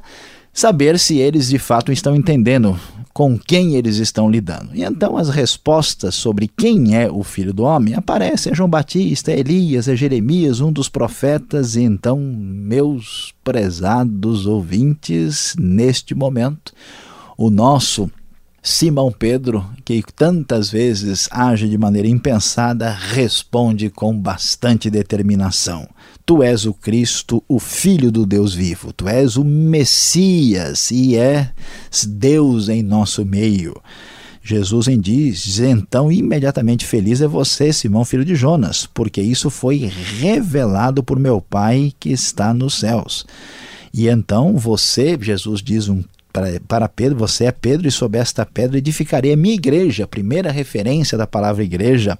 saber 0.53 0.99
se 0.99 1.17
eles 1.17 1.49
de 1.49 1.57
fato 1.57 1.91
estão 1.91 2.15
entendendo 2.15 2.79
com 3.13 3.37
quem 3.37 3.75
eles 3.75 3.97
estão 3.97 4.29
lidando. 4.29 4.71
E 4.73 4.83
então 4.83 5.17
as 5.17 5.29
respostas 5.29 6.15
sobre 6.15 6.47
quem 6.47 6.95
é 6.95 7.09
o 7.09 7.23
filho 7.23 7.53
do 7.53 7.63
homem 7.63 7.93
aparecem: 7.93 8.51
é 8.51 8.55
João 8.55 8.69
Batista, 8.69 9.31
é 9.31 9.39
Elias, 9.39 9.87
é 9.87 9.95
Jeremias, 9.95 10.61
um 10.61 10.71
dos 10.71 10.89
profetas. 10.89 11.75
E 11.75 11.81
então, 11.81 12.19
meus 12.19 13.33
prezados 13.43 14.45
ouvintes, 14.45 15.55
neste 15.59 16.13
momento, 16.13 16.73
o 17.37 17.49
nosso 17.49 18.09
Simão 18.61 19.11
Pedro, 19.11 19.65
que 19.85 20.03
tantas 20.15 20.69
vezes 20.69 21.27
age 21.31 21.67
de 21.67 21.77
maneira 21.77 22.07
impensada, 22.07 22.89
responde 22.89 23.89
com 23.89 24.13
bastante 24.17 24.89
determinação. 24.89 25.87
Tu 26.29 26.43
és 26.43 26.67
o 26.67 26.75
Cristo, 26.75 27.43
o 27.47 27.57
Filho 27.57 28.11
do 28.11 28.23
Deus 28.23 28.53
vivo. 28.53 28.93
Tu 28.93 29.09
és 29.09 29.35
o 29.35 29.43
Messias 29.43 30.91
e 30.91 31.15
és 31.15 32.05
Deus 32.07 32.69
em 32.69 32.83
nosso 32.83 33.25
meio. 33.25 33.75
Jesus 34.43 34.87
em 34.87 34.99
diz, 34.99 35.57
então 35.57 36.11
imediatamente 36.11 36.85
feliz 36.85 37.19
é 37.19 37.27
você, 37.27 37.73
Simão, 37.73 38.05
filho 38.05 38.23
de 38.23 38.35
Jonas, 38.35 38.85
porque 38.85 39.19
isso 39.19 39.49
foi 39.49 39.89
revelado 40.19 41.01
por 41.01 41.17
meu 41.17 41.41
Pai 41.41 41.91
que 41.99 42.11
está 42.11 42.53
nos 42.53 42.75
céus. 42.75 43.25
E 43.91 44.07
então 44.07 44.55
você, 44.55 45.17
Jesus 45.19 45.63
diz 45.63 45.89
um 45.89 46.03
para, 46.31 46.59
para 46.67 46.87
Pedro, 46.87 47.17
você 47.17 47.45
é 47.45 47.51
Pedro, 47.51 47.87
e 47.87 47.91
sob 47.91 48.17
esta 48.17 48.45
pedra 48.45 48.77
edificarei 48.77 49.33
a 49.33 49.37
minha 49.37 49.55
igreja. 49.55 50.07
Primeira 50.07 50.51
referência 50.51 51.17
da 51.17 51.25
palavra 51.25 51.63
igreja 51.63 52.17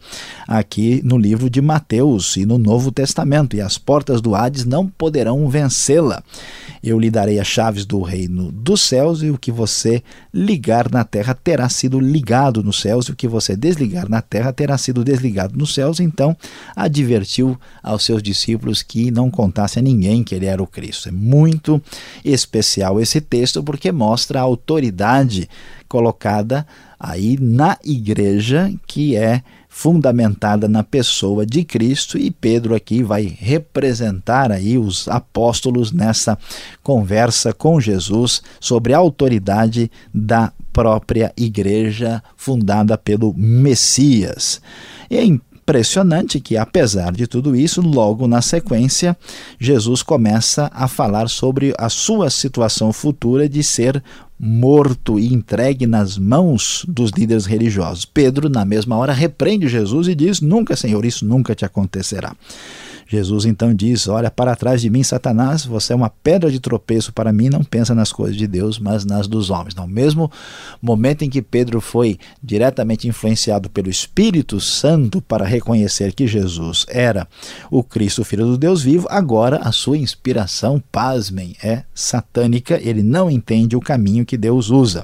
aqui 0.48 1.02
no 1.04 1.18
livro 1.18 1.50
de 1.50 1.62
Mateus 1.62 2.36
e 2.36 2.46
no 2.46 2.58
Novo 2.58 2.92
Testamento. 2.92 3.56
E 3.56 3.62
as 3.62 3.78
portas 3.78 4.22
do 4.22 4.34
Hades 4.34 4.66
não 4.66 4.88
poderão 4.88 5.48
vencê-la. 5.48 6.24
Eu 6.82 6.98
lhe 6.98 7.12
darei 7.12 7.40
as 7.40 7.48
chaves 7.48 7.86
do 7.86 8.02
reino 8.02 8.52
dos 8.52 8.82
céus, 8.82 9.22
e 9.22 9.30
o 9.30 9.38
que 9.38 9.52
você 9.52 10.02
ligar 10.34 10.90
na 10.90 11.04
terra 11.04 11.36
terá 11.36 11.68
sido 11.70 12.00
ligado 12.00 12.64
nos 12.64 12.80
céus, 12.82 13.06
e 13.06 13.12
o 13.12 13.16
que 13.16 13.28
você 13.28 13.56
desligar 13.56 14.10
na 14.10 14.22
terra 14.22 14.52
terá 14.52 14.78
sido 14.78 15.04
desligado 15.04 15.58
nos 15.58 15.74
céus. 15.74 16.00
Então, 16.00 16.36
advertiu 16.76 17.60
aos 17.84 18.04
seus 18.04 18.24
discípulos 18.24 18.82
que 18.82 19.12
não 19.12 19.30
contasse 19.30 19.78
a 19.78 19.82
ninguém 19.82 20.24
que 20.24 20.34
ele 20.34 20.46
era 20.46 20.64
o 20.64 20.68
Cristo. 20.68 21.10
É 21.10 21.12
muito 21.12 21.82
especial 22.24 23.00
esse 23.00 23.22
texto, 23.22 23.62
porque 23.62 23.92
mostra 24.00 24.40
a 24.40 24.44
autoridade 24.44 25.50
colocada 25.90 26.66
aí 26.98 27.38
na 27.38 27.78
igreja 27.84 28.74
que 28.88 29.18
é 29.18 29.44
fundamentada 29.68 30.70
na 30.70 30.84
pessoa 30.84 31.46
de 31.46 31.66
Cristo 31.66 32.18
e 32.18 32.32
Pedro 32.32 32.74
aqui 32.74 33.04
vai 33.04 33.24
representar 33.24 34.54
aí 34.54 34.78
os 34.78 35.08
apóstolos 35.10 35.92
nessa 35.92 36.38
conversa 36.82 37.54
com 37.54 37.80
Jesus 37.80 38.42
sobre 38.60 38.94
a 38.94 38.98
autoridade 38.98 39.92
da 40.14 40.54
própria 40.72 41.34
igreja 41.36 42.24
fundada 42.38 42.98
pelo 42.98 43.34
Messias. 43.36 44.62
E 45.10 45.18
é 45.18 45.24
impressionante 45.70 46.40
que, 46.40 46.58
apesar 46.58 47.12
de 47.12 47.28
tudo 47.28 47.56
isso, 47.56 47.80
logo 47.80 48.28
na 48.28 48.42
sequência, 48.42 49.16
Jesus 49.60 50.02
começa 50.02 50.72
a 50.74 50.88
falar 50.88 51.30
sobre 51.30 51.76
a 51.78 51.90
sua 51.90 52.32
situação 52.32 52.92
futura 52.92 53.48
de 53.48 53.62
ser 53.62 54.04
morto 54.40 55.20
e 55.20 55.32
entregue 55.32 55.86
nas 55.86 56.18
mãos 56.18 56.84
dos 56.88 57.12
líderes 57.12 57.46
religiosos. 57.46 58.04
Pedro, 58.04 58.50
na 58.50 58.66
mesma 58.66 58.98
hora, 58.98 59.14
repreende 59.14 59.68
Jesus 59.68 60.08
e 60.08 60.16
diz: 60.16 60.42
Nunca, 60.42 60.76
Senhor, 60.76 61.06
isso 61.06 61.24
nunca 61.24 61.54
te 61.54 61.64
acontecerá. 61.64 62.36
Jesus 63.12 63.44
então 63.46 63.74
diz: 63.74 64.08
Olha 64.08 64.30
para 64.30 64.56
trás 64.56 64.82
de 64.82 64.90
mim, 64.90 65.02
Satanás, 65.02 65.66
você 65.66 65.94
é 65.94 65.96
uma 65.96 66.12
pedra 66.12 66.52
de 66.52 66.60
tropeço 66.60 67.12
para 67.12 67.34
mim, 67.34 67.50
não 67.50 67.64
pensa 67.64 67.96
nas 67.96 68.12
coisas 68.12 68.38
de 68.38 68.46
Deus, 68.46 68.78
mas 68.78 69.04
nas 69.04 69.28
dos 69.28 69.50
homens. 69.50 69.74
No 69.74 69.88
mesmo 69.88 70.32
momento 70.80 71.24
em 71.24 71.30
que 71.30 71.42
Pedro 71.42 71.82
foi 71.82 72.20
diretamente 72.42 73.08
influenciado 73.08 73.68
pelo 73.68 73.90
Espírito 73.90 74.62
Santo 74.62 75.22
para 75.24 75.44
reconhecer 75.44 76.14
que 76.14 76.28
Jesus 76.28 76.86
era 76.88 77.28
o 77.72 77.82
Cristo, 77.84 78.22
o 78.22 78.26
Filho 78.26 78.46
do 78.46 78.60
Deus 78.60 78.84
vivo, 78.84 79.08
agora 79.10 79.58
a 79.58 79.72
sua 79.72 79.98
inspiração, 79.98 80.82
pasmem, 80.92 81.56
é 81.64 81.84
satânica, 81.96 82.80
ele 82.80 83.02
não 83.02 83.28
entende 83.28 83.76
o 83.76 83.82
caminho 83.82 84.24
que 84.24 84.38
Deus 84.38 84.70
usa. 84.70 85.04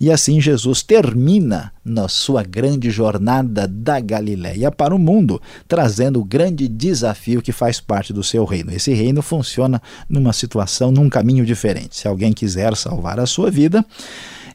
E 0.00 0.10
assim 0.10 0.40
Jesus 0.40 0.82
termina 0.82 1.73
na 1.84 2.08
sua 2.08 2.42
grande 2.42 2.90
jornada 2.90 3.68
da 3.68 4.00
Galiléia 4.00 4.70
para 4.70 4.94
o 4.94 4.98
mundo, 4.98 5.40
trazendo 5.68 6.20
o 6.20 6.24
grande 6.24 6.66
desafio 6.66 7.42
que 7.42 7.52
faz 7.52 7.80
parte 7.80 8.12
do 8.12 8.22
seu 8.22 8.44
reino. 8.44 8.72
Esse 8.72 8.92
reino 8.94 9.20
funciona 9.20 9.82
numa 10.08 10.32
situação, 10.32 10.90
num 10.90 11.08
caminho 11.08 11.44
diferente. 11.44 11.96
Se 11.96 12.08
alguém 12.08 12.32
quiser 12.32 12.74
salvar 12.76 13.20
a 13.20 13.26
sua 13.26 13.50
vida, 13.50 13.84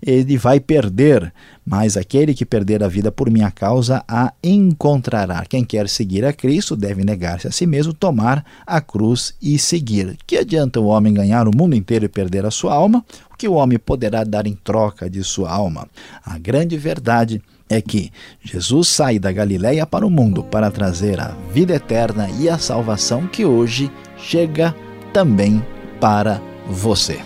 ele 0.02 0.38
vai 0.38 0.60
perder, 0.60 1.34
mas 1.66 1.98
aquele 1.98 2.34
que 2.34 2.46
perder 2.46 2.84
a 2.84 2.88
vida 2.88 3.12
por 3.12 3.30
minha 3.30 3.52
causa 3.52 4.04
a 4.08 4.34
encontrará. 4.44 5.46
Quem 5.46 5.64
quer 5.64 5.90
seguir 5.90 6.26
a 6.26 6.34
Cristo 6.34 6.76
deve 6.76 7.04
negar-se 7.04 7.48
a 7.48 7.52
si 7.52 7.66
mesmo, 7.66 7.94
tomar 7.94 8.46
a 8.66 8.82
cruz 8.82 9.36
e 9.42 9.60
seguir. 9.60 10.18
Que 10.26 10.38
adianta 10.38 10.80
o 10.80 10.86
homem 10.86 11.14
ganhar 11.14 11.48
o 11.48 11.56
mundo 11.56 11.76
inteiro 11.76 12.06
e 12.06 12.10
perder 12.10 12.46
a 12.46 12.52
sua 12.52 12.74
alma? 12.74 13.04
O 13.32 13.38
que 13.38 13.48
o 13.48 13.54
homem 13.54 13.78
poderá 13.78 14.24
dar 14.24 14.48
em 14.48 14.56
troca 14.56 15.10
de 15.10 15.24
sua 15.24 15.52
alma? 15.52 15.88
A 16.26 16.38
grande 16.38 16.78
verdade 16.78 17.42
é 17.70 17.82
que 17.82 18.12
Jesus 18.42 18.88
sai 18.88 19.20
da 19.20 19.32
Galiléia 19.32 19.86
para 19.86 20.06
o 20.06 20.10
mundo 20.10 20.44
para 20.44 20.72
trazer 20.72 21.20
a 21.20 21.36
vida 21.54 21.76
eterna 21.76 22.28
e 22.40 22.50
a 22.50 22.58
salvação 22.58 23.28
que 23.28 23.46
hoje 23.46 23.92
chega 24.18 24.76
também 25.14 25.64
para 26.00 26.42
você. 26.68 27.20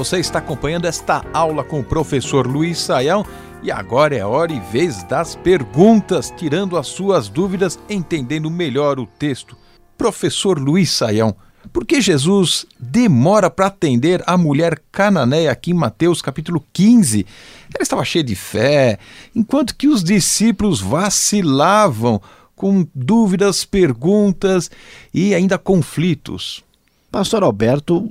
Você 0.00 0.18
está 0.18 0.38
acompanhando 0.38 0.86
esta 0.86 1.22
aula 1.30 1.62
com 1.62 1.80
o 1.80 1.84
professor 1.84 2.46
Luiz 2.46 2.78
Saião 2.78 3.22
e 3.62 3.70
agora 3.70 4.16
é 4.16 4.24
hora 4.24 4.50
e 4.50 4.58
vez 4.58 5.02
das 5.02 5.36
perguntas, 5.36 6.32
tirando 6.34 6.78
as 6.78 6.86
suas 6.86 7.28
dúvidas, 7.28 7.78
entendendo 7.86 8.50
melhor 8.50 8.98
o 8.98 9.06
texto. 9.06 9.54
Professor 9.98 10.58
Luiz 10.58 10.90
Saião, 10.90 11.36
por 11.70 11.84
que 11.84 12.00
Jesus 12.00 12.64
demora 12.78 13.50
para 13.50 13.66
atender 13.66 14.22
a 14.26 14.38
mulher 14.38 14.80
cananeia 14.90 15.52
aqui 15.52 15.72
em 15.72 15.74
Mateus 15.74 16.22
capítulo 16.22 16.64
15? 16.72 17.26
Ela 17.74 17.82
estava 17.82 18.02
cheia 18.02 18.24
de 18.24 18.34
fé, 18.34 18.98
enquanto 19.36 19.76
que 19.76 19.86
os 19.86 20.02
discípulos 20.02 20.80
vacilavam 20.80 22.22
com 22.56 22.88
dúvidas, 22.94 23.66
perguntas 23.66 24.70
e 25.12 25.34
ainda 25.34 25.58
conflitos. 25.58 26.64
Pastor 27.10 27.42
Alberto, 27.42 28.08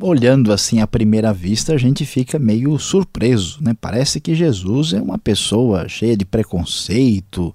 olhando 0.00 0.52
assim 0.52 0.80
à 0.80 0.86
primeira 0.86 1.32
vista, 1.32 1.74
a 1.74 1.78
gente 1.78 2.04
fica 2.04 2.38
meio 2.38 2.78
surpreso, 2.78 3.58
né? 3.62 3.74
Parece 3.80 4.20
que 4.20 4.34
Jesus 4.34 4.92
é 4.92 5.00
uma 5.00 5.18
pessoa 5.18 5.88
cheia 5.88 6.16
de 6.16 6.24
preconceito, 6.24 7.54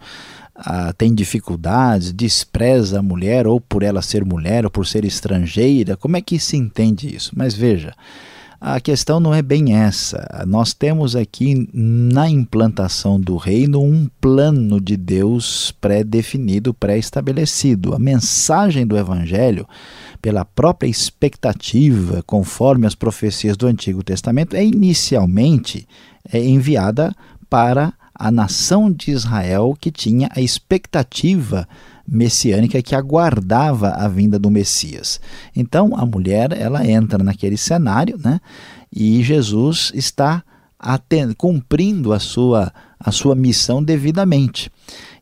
ah, 0.55 0.93
tem 0.93 1.13
dificuldades, 1.13 2.13
despreza 2.13 2.99
a 2.99 3.03
mulher 3.03 3.47
ou 3.47 3.59
por 3.59 3.83
ela 3.83 4.01
ser 4.01 4.23
mulher 4.23 4.65
ou 4.65 4.71
por 4.71 4.85
ser 4.85 5.03
estrangeira. 5.03 5.97
Como 5.97 6.17
é 6.17 6.21
que 6.21 6.39
se 6.39 6.55
entende 6.55 7.13
isso? 7.13 7.31
Mas 7.35 7.53
veja, 7.53 7.93
a 8.65 8.79
questão 8.79 9.19
não 9.19 9.33
é 9.33 9.41
bem 9.41 9.75
essa. 9.75 10.45
Nós 10.47 10.73
temos 10.73 11.17
aqui 11.17 11.69
na 11.73 12.29
implantação 12.29 13.19
do 13.19 13.35
reino 13.35 13.83
um 13.83 14.07
plano 14.21 14.79
de 14.79 14.95
Deus 14.95 15.75
pré-definido, 15.81 16.73
pré-estabelecido. 16.73 17.93
A 17.93 17.99
mensagem 17.99 18.87
do 18.87 18.97
evangelho 18.97 19.67
pela 20.21 20.45
própria 20.45 20.87
expectativa, 20.87 22.23
conforme 22.25 22.87
as 22.87 22.95
profecias 22.95 23.57
do 23.57 23.67
Antigo 23.67 24.01
Testamento, 24.01 24.55
é 24.55 24.63
inicialmente 24.63 25.85
é 26.31 26.41
enviada 26.41 27.13
para 27.49 27.91
a 28.15 28.31
nação 28.31 28.89
de 28.89 29.11
Israel 29.11 29.75
que 29.77 29.91
tinha 29.91 30.29
a 30.33 30.39
expectativa 30.39 31.67
messiânica 32.07 32.81
que 32.81 32.95
aguardava 32.95 33.89
a 33.89 34.07
vinda 34.07 34.37
do 34.37 34.51
Messias. 34.51 35.19
Então 35.55 35.95
a 35.95 36.05
mulher 36.05 36.51
ela 36.51 36.85
entra 36.85 37.23
naquele 37.23 37.57
cenário, 37.57 38.19
né? 38.23 38.39
E 38.91 39.23
Jesus 39.23 39.91
está 39.95 40.43
cumprindo 41.37 42.11
a 42.11 42.19
sua 42.19 42.73
a 42.99 43.11
sua 43.11 43.35
missão 43.35 43.83
devidamente. 43.83 44.71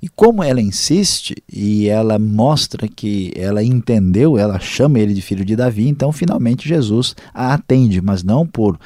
E 0.02 0.10
como 0.10 0.44
ela 0.44 0.60
insiste 0.60 1.36
e 1.52 1.88
ela 1.88 2.18
mostra 2.18 2.88
que 2.88 3.32
ela 3.36 3.64
entendeu, 3.64 4.38
ela 4.38 4.60
chama 4.60 5.00
ele 5.00 5.14
de 5.14 5.22
filho 5.22 5.46
de 5.46 5.56
Davi, 5.56 5.88
então 5.88 6.12
finalmente 6.12 6.68
Jesus 6.68 7.16
a 7.34 7.54
atende, 7.54 8.02
mas 8.02 8.24
não 8.24 8.48
por 8.48 8.80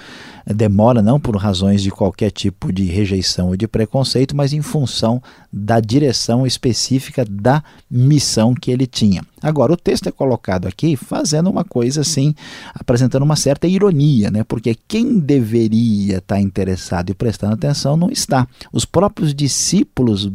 demora 0.54 1.02
não 1.02 1.20
por 1.20 1.36
razões 1.38 1.82
de 1.82 1.90
qualquer 1.90 2.30
tipo 2.30 2.72
de 2.72 2.86
rejeição 2.86 3.48
ou 3.48 3.58
de 3.58 3.68
preconceito, 3.68 4.36
mas 4.36 4.54
em 4.54 4.62
função 4.62 5.22
da 5.52 5.80
direção 5.80 6.46
específica 6.46 7.26
da 7.26 7.64
missão 7.90 8.54
que 8.54 8.70
ele 8.70 8.86
tinha. 8.86 9.24
Agora, 9.42 9.74
o 9.74 9.78
texto 9.78 10.08
é 10.08 10.12
colocado 10.12 10.68
aqui 10.68 10.96
fazendo 10.96 11.50
uma 11.50 11.64
coisa 11.64 12.02
assim, 12.02 12.36
apresentando 12.74 13.24
uma 13.24 13.36
certa 13.36 13.68
ironia, 13.68 14.30
né? 14.30 14.44
porque 14.44 14.76
quem 14.88 15.18
deveria 15.18 16.18
estar 16.18 16.40
interessado 16.40 17.10
e 17.10 17.16
prestando 17.16 17.54
atenção 17.54 17.96
não 17.96 18.10
está. 18.10 18.48
Os 18.72 18.86
próprios 18.86 19.34
discípulos 19.34 20.30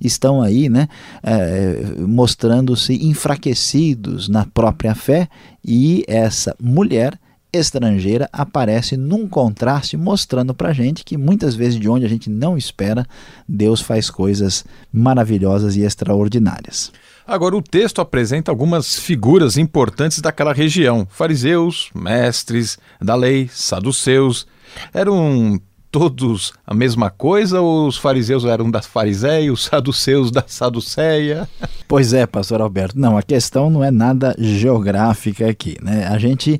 estão 0.00 0.42
aí 0.42 0.68
né, 0.68 0.88
é, 1.22 1.94
mostrando-se 1.98 2.94
enfraquecidos 3.06 4.28
na 4.28 4.44
própria 4.44 4.94
fé 4.94 5.28
e 5.64 6.04
essa 6.06 6.54
mulher 6.60 7.18
estrangeira 7.52 8.28
aparece 8.32 8.96
num 8.96 9.28
contraste 9.28 9.96
mostrando 9.96 10.54
para 10.54 10.72
gente 10.72 11.04
que 11.04 11.18
muitas 11.18 11.54
vezes 11.54 11.78
de 11.78 11.88
onde 11.88 12.06
a 12.06 12.08
gente 12.08 12.30
não 12.30 12.56
espera, 12.56 13.06
Deus 13.46 13.80
faz 13.82 14.08
coisas 14.08 14.64
maravilhosas 14.90 15.76
e 15.76 15.82
extraordinárias. 15.82 16.90
Agora, 17.26 17.56
o 17.56 17.62
texto 17.62 18.00
apresenta 18.00 18.50
algumas 18.50 18.98
figuras 18.98 19.56
importantes 19.56 20.20
daquela 20.20 20.52
região: 20.52 21.06
fariseus, 21.08 21.90
mestres 21.94 22.78
da 23.00 23.14
lei, 23.14 23.48
saduceus. 23.52 24.46
Eram 24.92 25.60
todos 25.92 26.54
a 26.66 26.72
mesma 26.72 27.10
coisa 27.10 27.60
ou 27.60 27.86
os 27.86 27.98
fariseus 27.98 28.46
eram 28.46 28.70
da 28.70 28.80
fariseia, 28.80 29.52
os 29.52 29.64
saduceus 29.64 30.30
da 30.30 30.42
saduceia? 30.46 31.48
Pois 31.86 32.14
é, 32.14 32.26
pastor 32.26 32.62
Alberto. 32.62 32.98
Não, 32.98 33.18
a 33.18 33.22
questão 33.22 33.68
não 33.68 33.84
é 33.84 33.90
nada 33.90 34.34
geográfica 34.38 35.46
aqui, 35.46 35.76
né? 35.82 36.06
A 36.06 36.16
gente 36.16 36.58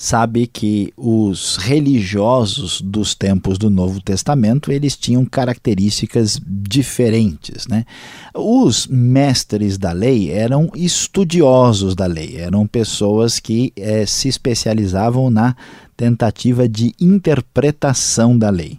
sabe 0.00 0.46
que 0.46 0.92
os 0.96 1.56
religiosos 1.56 2.80
dos 2.80 3.16
tempos 3.16 3.58
do 3.58 3.68
Novo 3.68 4.00
Testamento, 4.00 4.70
eles 4.70 4.96
tinham 4.96 5.24
características 5.24 6.40
diferentes, 6.46 7.66
né? 7.66 7.84
Os 8.32 8.86
mestres 8.86 9.76
da 9.76 9.90
lei 9.90 10.30
eram 10.30 10.70
estudiosos 10.72 11.96
da 11.96 12.06
lei, 12.06 12.36
eram 12.36 12.64
pessoas 12.64 13.40
que 13.40 13.72
eh, 13.76 14.06
se 14.06 14.28
especializavam 14.28 15.30
na 15.30 15.56
tentativa 15.96 16.68
de 16.68 16.94
interpretação 17.00 18.38
da 18.38 18.50
lei. 18.50 18.78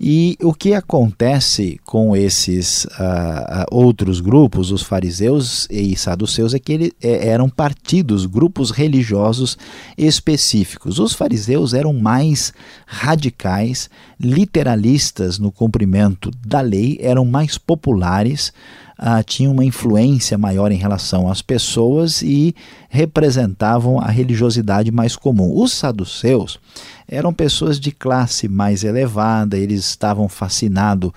E 0.00 0.36
o 0.40 0.54
que 0.54 0.74
acontece 0.74 1.80
com 1.84 2.14
esses 2.16 2.84
uh, 2.84 3.66
outros 3.72 4.20
grupos, 4.20 4.70
os 4.70 4.82
fariseus 4.82 5.66
e 5.68 5.96
saduceus, 5.96 6.54
é 6.54 6.60
que 6.60 6.72
eles 6.72 6.92
é, 7.02 7.28
eram 7.28 7.48
partidos, 7.48 8.24
grupos 8.24 8.70
religiosos 8.70 9.58
específicos. 9.96 11.00
Os 11.00 11.14
fariseus 11.14 11.74
eram 11.74 11.92
mais 11.92 12.52
radicais, 12.86 13.90
literalistas 14.20 15.36
no 15.36 15.50
cumprimento 15.50 16.30
da 16.46 16.60
lei, 16.60 16.96
eram 17.00 17.24
mais 17.24 17.58
populares, 17.58 18.52
uh, 18.98 19.22
tinham 19.24 19.52
uma 19.52 19.64
influência 19.64 20.36
maior 20.36 20.72
em 20.72 20.76
relação 20.76 21.30
às 21.30 21.40
pessoas 21.40 22.22
e 22.22 22.54
representavam 22.88 24.00
a 24.00 24.06
religiosidade 24.06 24.90
mais 24.90 25.14
comum. 25.14 25.52
Os 25.54 25.72
saduceus 25.72 26.58
eram 27.06 27.32
pessoas 27.32 27.78
de 27.80 27.90
classe 27.90 28.48
mais 28.48 28.84
elevada, 28.84 29.56
eles 29.56 29.84
estavam 29.86 30.28
fascinados 30.28 31.10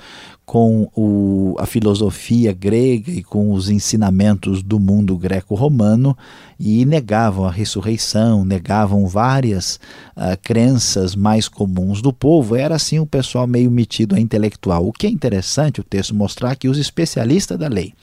com 0.52 0.92
o, 0.94 1.56
a 1.60 1.66
filosofia 1.66 2.52
grega 2.52 3.10
e 3.10 3.24
com 3.24 3.54
os 3.54 3.70
ensinamentos 3.70 4.62
do 4.62 4.82
mundo 4.82 5.18
greco-romano 5.18 6.14
e 6.60 6.84
negavam 6.84 7.46
a 7.46 7.50
ressurreição, 7.50 8.44
negavam 8.44 9.08
várias 9.08 9.80
uh, 10.14 10.38
crenças 10.44 11.16
mais 11.16 11.48
comuns 11.48 12.02
do 12.02 12.12
povo. 12.12 12.58
Era 12.58 12.76
assim 12.76 13.00
o 13.00 13.06
pessoal 13.06 13.48
meio 13.48 13.72
metido 13.72 14.14
a 14.14 14.20
intelectual. 14.20 14.86
O 14.86 14.92
que 14.92 15.08
é 15.08 15.10
interessante 15.10 15.80
o 15.80 15.86
texto 15.86 16.14
mostrar 16.14 16.58
que 16.58 16.68
os 16.68 16.78
especialistas 16.78 17.58
da 17.58 17.70
lei, 17.70 17.94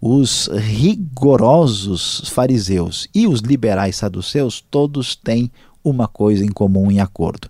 os 0.00 0.46
rigorosos 0.46 2.28
fariseus 2.28 3.08
e 3.12 3.26
os 3.26 3.40
liberais 3.40 3.96
saduceus, 3.96 4.64
todos 4.70 5.16
têm 5.16 5.50
uma 5.82 6.06
coisa 6.06 6.44
em 6.44 6.52
comum 6.52 6.88
em 6.88 7.00
acordo: 7.00 7.48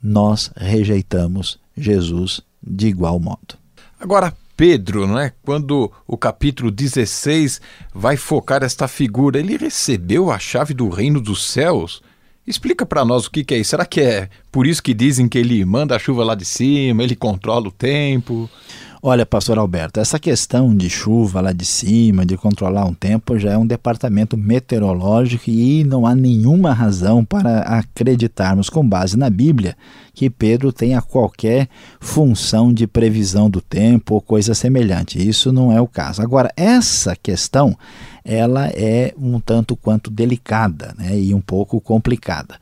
nós 0.00 0.48
rejeitamos 0.56 1.58
Jesus 1.76 2.40
de 2.62 2.86
igual 2.86 3.18
modo. 3.18 3.59
Agora, 4.00 4.34
Pedro, 4.56 5.06
não 5.06 5.18
é? 5.18 5.30
quando 5.42 5.92
o 6.06 6.16
capítulo 6.16 6.70
16 6.70 7.60
vai 7.94 8.16
focar 8.16 8.62
esta 8.62 8.88
figura, 8.88 9.38
ele 9.38 9.58
recebeu 9.58 10.30
a 10.30 10.38
chave 10.38 10.72
do 10.72 10.88
reino 10.88 11.20
dos 11.20 11.46
céus? 11.46 12.02
Explica 12.46 12.86
para 12.86 13.04
nós 13.04 13.26
o 13.26 13.30
que, 13.30 13.44
que 13.44 13.52
é 13.52 13.58
isso. 13.58 13.70
Será 13.70 13.84
que 13.84 14.00
é 14.00 14.30
por 14.50 14.66
isso 14.66 14.82
que 14.82 14.94
dizem 14.94 15.28
que 15.28 15.38
ele 15.38 15.62
manda 15.66 15.94
a 15.94 15.98
chuva 15.98 16.24
lá 16.24 16.34
de 16.34 16.46
cima, 16.46 17.02
ele 17.02 17.14
controla 17.14 17.68
o 17.68 17.72
tempo? 17.72 18.48
Olha, 19.02 19.24
pastor 19.24 19.56
Alberto, 19.56 19.98
essa 19.98 20.18
questão 20.18 20.76
de 20.76 20.90
chuva 20.90 21.40
lá 21.40 21.52
de 21.52 21.64
cima, 21.64 22.26
de 22.26 22.36
controlar 22.36 22.84
um 22.84 22.92
tempo, 22.92 23.38
já 23.38 23.52
é 23.52 23.56
um 23.56 23.66
departamento 23.66 24.36
meteorológico 24.36 25.48
e 25.48 25.82
não 25.84 26.04
há 26.06 26.14
nenhuma 26.14 26.74
razão 26.74 27.24
para 27.24 27.60
acreditarmos, 27.60 28.68
com 28.68 28.86
base 28.86 29.16
na 29.16 29.30
Bíblia, 29.30 29.74
que 30.12 30.28
Pedro 30.28 30.70
tenha 30.70 31.00
qualquer 31.00 31.66
função 31.98 32.70
de 32.74 32.86
previsão 32.86 33.48
do 33.48 33.62
tempo 33.62 34.16
ou 34.16 34.20
coisa 34.20 34.52
semelhante. 34.52 35.26
Isso 35.26 35.50
não 35.50 35.72
é 35.72 35.80
o 35.80 35.88
caso. 35.88 36.20
Agora, 36.20 36.52
essa 36.54 37.16
questão 37.16 37.74
ela 38.22 38.68
é 38.68 39.14
um 39.16 39.40
tanto 39.40 39.74
quanto 39.76 40.10
delicada 40.10 40.94
né, 40.98 41.18
e 41.18 41.32
um 41.32 41.40
pouco 41.40 41.80
complicada. 41.80 42.56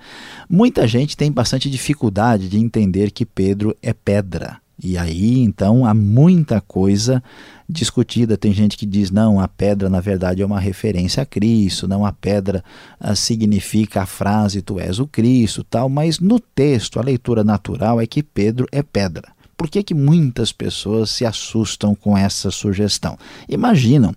Muita 0.48 0.86
gente 0.86 1.16
tem 1.16 1.32
bastante 1.32 1.68
dificuldade 1.68 2.48
de 2.48 2.58
entender 2.58 3.10
que 3.10 3.26
Pedro 3.26 3.76
é 3.82 3.92
pedra. 3.92 4.60
E 4.82 4.96
aí, 4.96 5.40
então, 5.40 5.84
há 5.84 5.92
muita 5.92 6.60
coisa 6.60 7.22
discutida. 7.68 8.36
Tem 8.36 8.52
gente 8.52 8.76
que 8.76 8.86
diz: 8.86 9.10
não, 9.10 9.40
a 9.40 9.48
pedra 9.48 9.90
na 9.90 10.00
verdade 10.00 10.40
é 10.40 10.46
uma 10.46 10.60
referência 10.60 11.22
a 11.22 11.26
Cristo, 11.26 11.88
não 11.88 12.06
a 12.06 12.12
pedra 12.12 12.62
ah, 13.00 13.14
significa 13.14 14.02
a 14.02 14.06
frase 14.06 14.62
tu 14.62 14.78
és 14.78 15.00
o 15.00 15.06
Cristo, 15.06 15.64
tal. 15.64 15.88
Mas 15.88 16.20
no 16.20 16.38
texto, 16.38 17.00
a 17.00 17.02
leitura 17.02 17.42
natural 17.42 18.00
é 18.00 18.06
que 18.06 18.22
Pedro 18.22 18.66
é 18.70 18.82
pedra. 18.82 19.36
Por 19.56 19.68
que, 19.68 19.82
que 19.82 19.94
muitas 19.94 20.52
pessoas 20.52 21.10
se 21.10 21.26
assustam 21.26 21.92
com 21.92 22.16
essa 22.16 22.48
sugestão? 22.48 23.18
Imaginam 23.48 24.14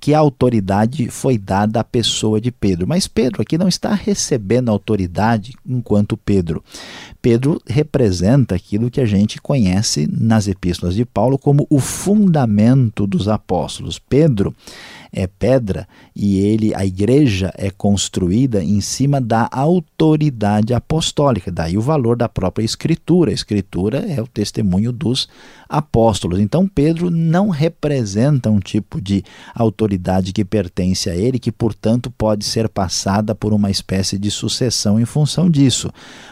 que 0.00 0.14
a 0.14 0.18
autoridade 0.18 1.08
foi 1.10 1.36
dada 1.36 1.80
à 1.80 1.84
pessoa 1.84 2.40
de 2.40 2.50
Pedro. 2.50 2.88
Mas 2.88 3.06
Pedro 3.06 3.42
aqui 3.42 3.58
não 3.58 3.68
está 3.68 3.92
recebendo 3.92 4.70
autoridade 4.70 5.54
enquanto 5.66 6.16
Pedro. 6.16 6.64
Pedro 7.20 7.60
representa 7.66 8.54
aquilo 8.54 8.90
que 8.90 9.00
a 9.00 9.04
gente 9.04 9.40
conhece 9.40 10.08
nas 10.10 10.48
epístolas 10.48 10.94
de 10.94 11.04
Paulo 11.04 11.38
como 11.38 11.66
o 11.68 11.78
fundamento 11.78 13.06
dos 13.06 13.28
apóstolos. 13.28 13.98
Pedro 13.98 14.54
é 15.12 15.26
pedra 15.26 15.88
e 16.14 16.38
ele, 16.38 16.74
a 16.74 16.84
igreja 16.84 17.52
é 17.56 17.70
construída 17.70 18.62
em 18.62 18.80
cima 18.80 19.20
da 19.20 19.48
autoridade 19.50 20.72
apostólica. 20.72 21.50
Daí 21.50 21.76
o 21.76 21.80
valor 21.80 22.16
da 22.16 22.28
própria 22.28 22.64
escritura. 22.64 23.30
A 23.30 23.34
escritura 23.34 23.98
é 23.98 24.20
o 24.20 24.26
testemunho 24.26 24.92
dos 24.92 25.28
apóstolos. 25.68 26.40
Então 26.40 26.66
Pedro 26.66 27.10
não 27.10 27.48
representa 27.48 28.50
um 28.50 28.58
tipo 28.58 29.00
de 29.00 29.24
autoridade 29.54 30.32
que 30.32 30.44
pertence 30.44 31.08
a 31.08 31.14
ele, 31.14 31.38
que 31.38 31.52
portanto 31.52 32.10
pode 32.10 32.44
ser 32.44 32.68
passada 32.68 33.34
por 33.34 33.52
uma 33.52 33.70
espécie 33.70 34.18
de 34.18 34.30
sucessão 34.30 34.98
em 35.00 35.04
função 35.04 35.50
disso. 35.50 35.90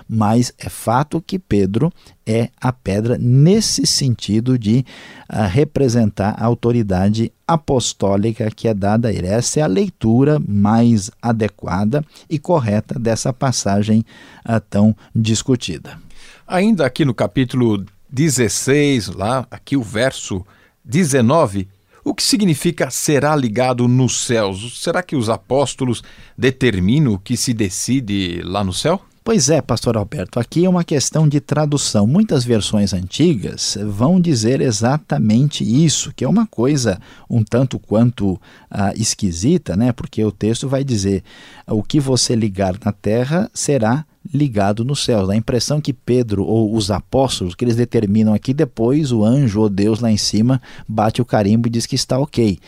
Mas 0.09 0.53
é 0.59 0.69
fato 0.69 1.21
que 1.21 1.39
Pedro 1.39 1.93
é 2.29 2.51
a 2.61 2.71
pedra 2.71 3.17
nesse 3.19 3.87
sentido 3.87 4.59
de 4.59 4.85
uh, 5.33 5.49
representar 5.49 6.35
a 6.39 6.45
autoridade 6.45 7.33
apostólica 7.47 8.51
que 8.55 8.69
é 8.69 8.75
dada 8.75 9.09
a 9.09 9.13
ele. 9.13 9.27
Essa 9.27 9.61
é 9.61 9.63
a 9.63 9.67
leitura 9.67 10.39
mais 10.47 11.11
adequada 11.23 12.05
e 12.29 12.39
correta 12.39 12.99
dessa 12.99 13.33
passagem 13.33 14.05
uh, 14.47 14.61
tão 14.69 14.95
discutida. 15.15 15.99
Ainda 16.47 16.85
aqui 16.85 17.05
no 17.05 17.15
capítulo 17.15 17.85
16, 18.11 19.09
lá, 19.09 19.47
aqui 19.51 19.75
o 19.75 19.83
verso 19.83 20.45
19, 20.85 21.67
o 22.05 22.15
que 22.15 22.23
significa 22.23 22.91
será 22.91 23.35
ligado 23.35 23.89
nos 23.89 24.27
céus? 24.27 24.83
Será 24.83 25.03
que 25.03 25.17
os 25.17 25.31
apóstolos 25.31 26.03
determinam 26.37 27.15
o 27.15 27.19
que 27.19 27.37
se 27.37 27.55
decide 27.55 28.43
lá 28.45 28.63
no 28.63 28.73
céu? 28.73 29.01
Pois 29.29 29.51
é, 29.51 29.61
pastor 29.61 29.99
Alberto, 29.99 30.41
aqui 30.41 30.65
é 30.65 30.71
uma 30.71 30.83
questão 30.83 31.29
de 31.29 31.39
tradução. 31.39 32.07
Muitas 32.07 32.45
versões 32.45 32.95
antigas 32.95 33.77
vão 33.87 34.19
dizer 34.19 34.63
exatamente 34.63 35.63
isso, 35.63 36.15
que 36.17 36.25
é 36.25 36.29
uma 36.29 36.47
coisa 36.47 36.99
um 37.29 37.45
tanto 37.45 37.79
quanto 37.79 38.41
ah, 38.71 38.95
esquisita, 38.97 39.77
né? 39.77 39.93
Porque 39.93 40.25
o 40.25 40.33
texto 40.33 40.67
vai 40.67 40.83
dizer: 40.83 41.23
o 41.67 41.83
que 41.83 42.01
você 42.01 42.35
ligar 42.35 42.75
na 42.83 42.91
terra 42.91 43.51
será 43.53 44.07
ligado 44.33 44.85
nos 44.85 45.05
céus. 45.05 45.29
A 45.31 45.37
impressão 45.37 45.81
que 45.81 45.93
Pedro 45.93 46.45
ou 46.45 46.75
os 46.75 46.91
apóstolos, 46.91 47.55
que 47.55 47.65
eles 47.65 47.77
determinam 47.77 48.35
aqui, 48.35 48.53
depois 48.53 49.13
o 49.13 49.25
anjo 49.25 49.61
ou 49.61 49.69
Deus 49.69 50.01
lá 50.01 50.11
em 50.11 50.17
cima 50.17 50.61
bate 50.87 51.23
o 51.23 51.25
carimbo 51.25 51.67
e 51.67 51.71
diz 51.71 51.87
que 51.87 51.95
está 51.95 52.19
ok. 52.19 52.59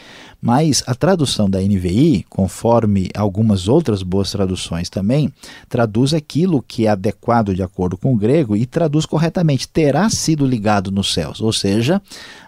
Mas 0.43 0.83
a 0.87 0.95
tradução 0.95 1.51
da 1.51 1.61
NVI, 1.61 2.25
conforme 2.31 3.11
algumas 3.15 3.69
outras 3.69 4.03
boas 4.03 4.31
traduções 4.31 4.89
também, 4.89 5.31
traduz 5.69 6.15
aquilo 6.15 6.63
que 6.63 6.87
é 6.87 6.89
adequado 6.89 7.55
de 7.55 7.63
acordo 7.63 7.99
com 7.99 8.15
o 8.15 8.17
grego 8.17 8.57
e 8.57 8.65
traduz 8.65 9.05
corretamente: 9.05 9.69
terá 9.69 10.09
sido 10.09 10.47
ligado 10.47 10.91
nos 10.91 11.13
céus. 11.13 11.43
Ou 11.43 11.53
seja, 11.53 12.01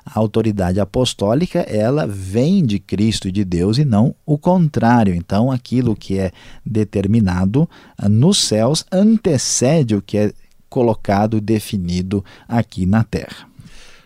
a 0.05 0.19
autoridade 0.19 0.81
apostólica 0.81 1.61
ela 1.61 2.07
vem 2.07 2.65
de 2.65 2.79
Cristo 2.79 3.29
e 3.29 3.33
de 3.33 3.45
Deus 3.45 3.79
e 3.79 3.85
não 3.85 4.15
o 4.27 4.37
contrário. 4.37 5.15
Então, 5.15 5.51
aquilo 5.51 5.97
que 5.97 6.19
é 6.19 6.33
determinado 6.65 7.69
ah, 7.97 8.09
nos 8.09 8.39
céus 8.39 8.85
antecede 8.91 9.95
o 9.95 10.03
que 10.03 10.19
é 10.19 10.33
colocado 10.69 11.37
e 11.37 11.41
definido 11.41 12.25
aqui 12.49 12.87
na 12.87 13.05
terra. 13.05 13.47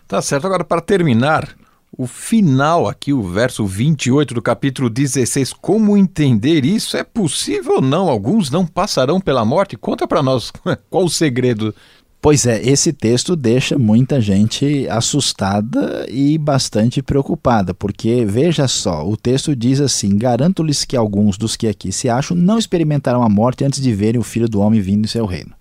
Tá 0.07 0.21
certo. 0.21 0.45
Agora, 0.45 0.63
para 0.63 0.81
terminar, 0.81 1.55
o 1.97 2.05
final 2.05 2.87
aqui, 2.87 3.11
o 3.11 3.23
verso 3.23 3.65
28 3.65 4.33
do 4.33 4.41
capítulo 4.41 4.89
16, 4.89 5.53
como 5.53 5.97
entender 5.97 6.63
isso? 6.63 6.95
É 6.95 7.03
possível 7.03 7.75
ou 7.75 7.81
não? 7.81 8.07
Alguns 8.07 8.51
não 8.51 8.65
passarão 8.65 9.19
pela 9.19 9.43
morte? 9.43 9.75
Conta 9.75 10.07
para 10.07 10.21
nós 10.21 10.51
qual 10.89 11.05
o 11.05 11.09
segredo 11.09 11.73
Pois 12.19 12.47
é, 12.47 12.61
esse 12.61 12.91
texto 12.91 13.35
deixa 13.35 13.77
muita 13.77 14.19
gente 14.19 14.87
assustada 14.89 16.05
e 16.09 16.37
bastante 16.37 17.01
preocupada, 17.01 17.73
porque 17.73 18.25
veja 18.25 18.67
só, 18.67 19.07
o 19.07 19.15
texto 19.15 19.55
diz 19.55 19.79
assim: 19.79 20.17
Garanto-lhes 20.17 20.83
que 20.83 20.97
alguns 20.97 21.37
dos 21.37 21.55
que 21.55 21.67
aqui 21.67 21.91
se 21.91 22.09
acham 22.09 22.35
não 22.35 22.57
experimentarão 22.57 23.21
a 23.21 23.29
morte 23.29 23.63
antes 23.63 23.81
de 23.81 23.93
verem 23.93 24.19
o 24.19 24.23
filho 24.23 24.49
do 24.49 24.59
homem 24.59 24.81
vindo 24.81 25.05
em 25.05 25.07
seu 25.07 25.25
reino. 25.25 25.56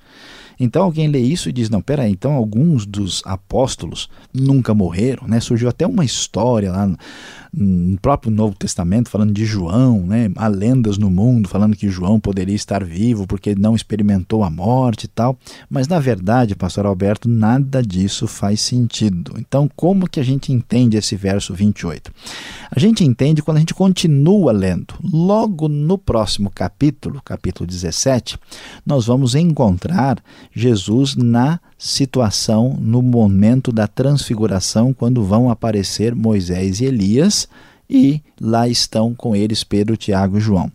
Então 0.59 0.83
alguém 0.83 1.09
lê 1.09 1.21
isso 1.21 1.49
e 1.49 1.53
diz: 1.53 1.69
não, 1.69 1.81
peraí, 1.81 2.11
então 2.11 2.33
alguns 2.33 2.87
dos 2.87 3.23
apóstolos 3.25 4.09
nunca 4.33 4.75
morreram, 4.75 5.27
né? 5.27 5.41
Surgiu 5.41 5.69
até 5.69 5.87
uma 5.87 6.05
história 6.05 6.71
lá 6.73 6.91
no 7.57 7.99
próprio 7.99 8.31
Novo 8.31 8.55
Testamento, 8.55 9.09
falando 9.09 9.33
de 9.33 9.47
João, 9.47 10.01
né? 10.01 10.31
há 10.37 10.47
lendas 10.47 10.99
no 10.99 11.11
mundo 11.11 11.49
falando 11.49 11.75
que 11.75 11.89
João 11.89 12.21
poderia 12.21 12.55
estar 12.55 12.85
vivo 12.85 13.27
porque 13.27 13.55
não 13.55 13.75
experimentou 13.75 14.45
a 14.45 14.51
morte 14.51 15.05
e 15.05 15.09
tal, 15.09 15.39
mas 15.71 15.89
na 15.89 15.99
verdade, 15.99 16.55
pastor 16.55 16.85
Alberto, 16.85 17.29
nada 17.29 17.83
disso 17.83 18.27
faz 18.27 18.61
sentido. 18.61 19.35
Então, 19.39 19.71
como 19.75 20.09
que 20.09 20.21
a 20.21 20.23
gente 20.23 20.53
entende 20.53 20.99
esse 20.99 21.17
verso 21.17 21.55
28? 21.55 22.13
A 22.71 22.79
gente 22.79 23.03
entende 23.03 23.43
quando 23.43 23.57
a 23.57 23.61
gente 23.61 23.75
continua 23.75 24.53
lendo. 24.53 24.95
Logo 25.03 25.67
no 25.67 25.97
próximo 25.97 26.51
capítulo, 26.55 27.23
capítulo 27.25 27.67
17, 27.67 28.39
nós 28.85 29.07
vamos 29.07 29.35
encontrar 29.35 30.23
Jesus 30.59 31.15
na 31.15 31.61
situação 31.77 32.79
no 32.81 33.03
momento 33.03 33.71
da 33.71 33.87
transfiguração, 33.87 34.95
quando 34.95 35.23
vão 35.23 35.51
aparecer 35.51 36.15
Moisés 36.15 36.81
e 36.81 36.87
Elias, 36.87 37.47
e 37.89 38.23
lá 38.41 38.67
estão 38.67 39.15
com 39.15 39.37
eles 39.37 39.63
Pedro, 39.63 39.99
Tiago 39.99 40.39
e 40.39 40.41
João. 40.41 40.73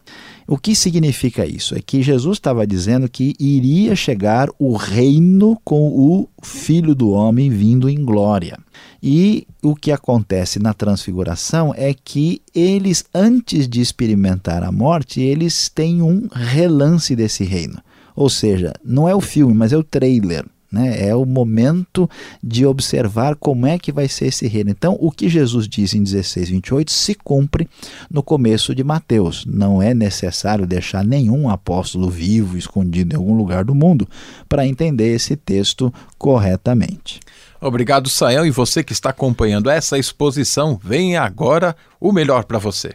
O 0.48 0.56
que 0.56 0.76
significa 0.76 1.48
isso? 1.48 1.76
É 1.76 1.82
que 1.82 2.04
Jesus 2.04 2.38
estava 2.38 2.68
dizendo 2.68 3.10
que 3.10 3.34
iria 3.40 3.96
chegar 3.96 4.50
o 4.60 4.76
reino 4.76 5.60
com 5.64 5.88
o 5.88 6.28
Filho 6.44 6.94
do 6.94 7.10
Homem 7.10 7.50
vindo 7.50 7.90
em 7.90 8.06
glória. 8.06 8.60
E 9.02 9.48
o 9.64 9.76
que 9.76 9.92
acontece 9.92 10.60
na 10.60 10.76
transfiguração 10.76 11.74
é 11.76 11.92
que 11.92 12.40
eles, 12.54 13.04
antes 13.14 13.68
de 13.68 13.82
experimentar 13.82 14.62
a 14.62 14.72
morte, 14.72 15.22
eles 15.22 15.70
têm 15.70 16.04
um 16.04 16.28
relance 16.32 17.16
desse 17.16 17.44
reino. 17.44 17.82
Ou 18.22 18.30
seja, 18.30 18.72
não 18.86 19.10
é 19.10 19.16
o 19.16 19.20
filme, 19.20 19.52
mas 19.52 19.74
é 19.74 19.78
o 19.78 19.84
trailer. 19.84 20.46
Né? 20.72 21.10
É 21.10 21.16
o 21.16 21.26
momento 21.26 22.08
de 22.42 22.68
observar 22.68 23.36
como 23.36 23.66
é 23.66 23.80
que 23.80 23.92
vai 23.92 24.08
ser 24.08 24.28
esse 24.28 24.48
reino. 24.48 24.70
Então, 24.70 24.96
o 25.02 25.10
que 25.10 25.28
Jesus 25.28 25.68
diz 25.68 25.96
em 25.96 26.04
16, 26.04 26.50
28 26.50 26.92
se 26.92 27.16
cumpre 27.16 27.68
no 28.12 28.22
começo 28.22 28.76
de 28.76 28.84
Mateus. 28.84 29.44
Não 29.44 29.82
é 29.82 29.96
necessário 29.96 30.68
deixar 30.68 31.04
nenhum 31.04 31.50
apóstolo 31.50 32.12
vivo, 32.12 32.56
escondido 32.56 33.16
em 33.16 33.18
algum 33.18 33.36
lugar 33.36 33.66
do 33.66 33.74
mundo, 33.74 34.08
para 34.48 34.68
entender 34.68 35.16
esse 35.16 35.36
texto 35.36 35.92
corretamente. 36.16 37.20
Obrigado, 37.60 38.08
Sael. 38.08 38.46
E 38.46 38.52
você 38.52 38.84
que 38.84 38.94
está 38.94 39.10
acompanhando 39.10 39.68
essa 39.68 39.98
exposição, 39.98 40.80
vem 40.82 41.18
agora 41.18 41.76
o 42.00 42.12
melhor 42.12 42.44
para 42.44 42.60
você. 42.60 42.94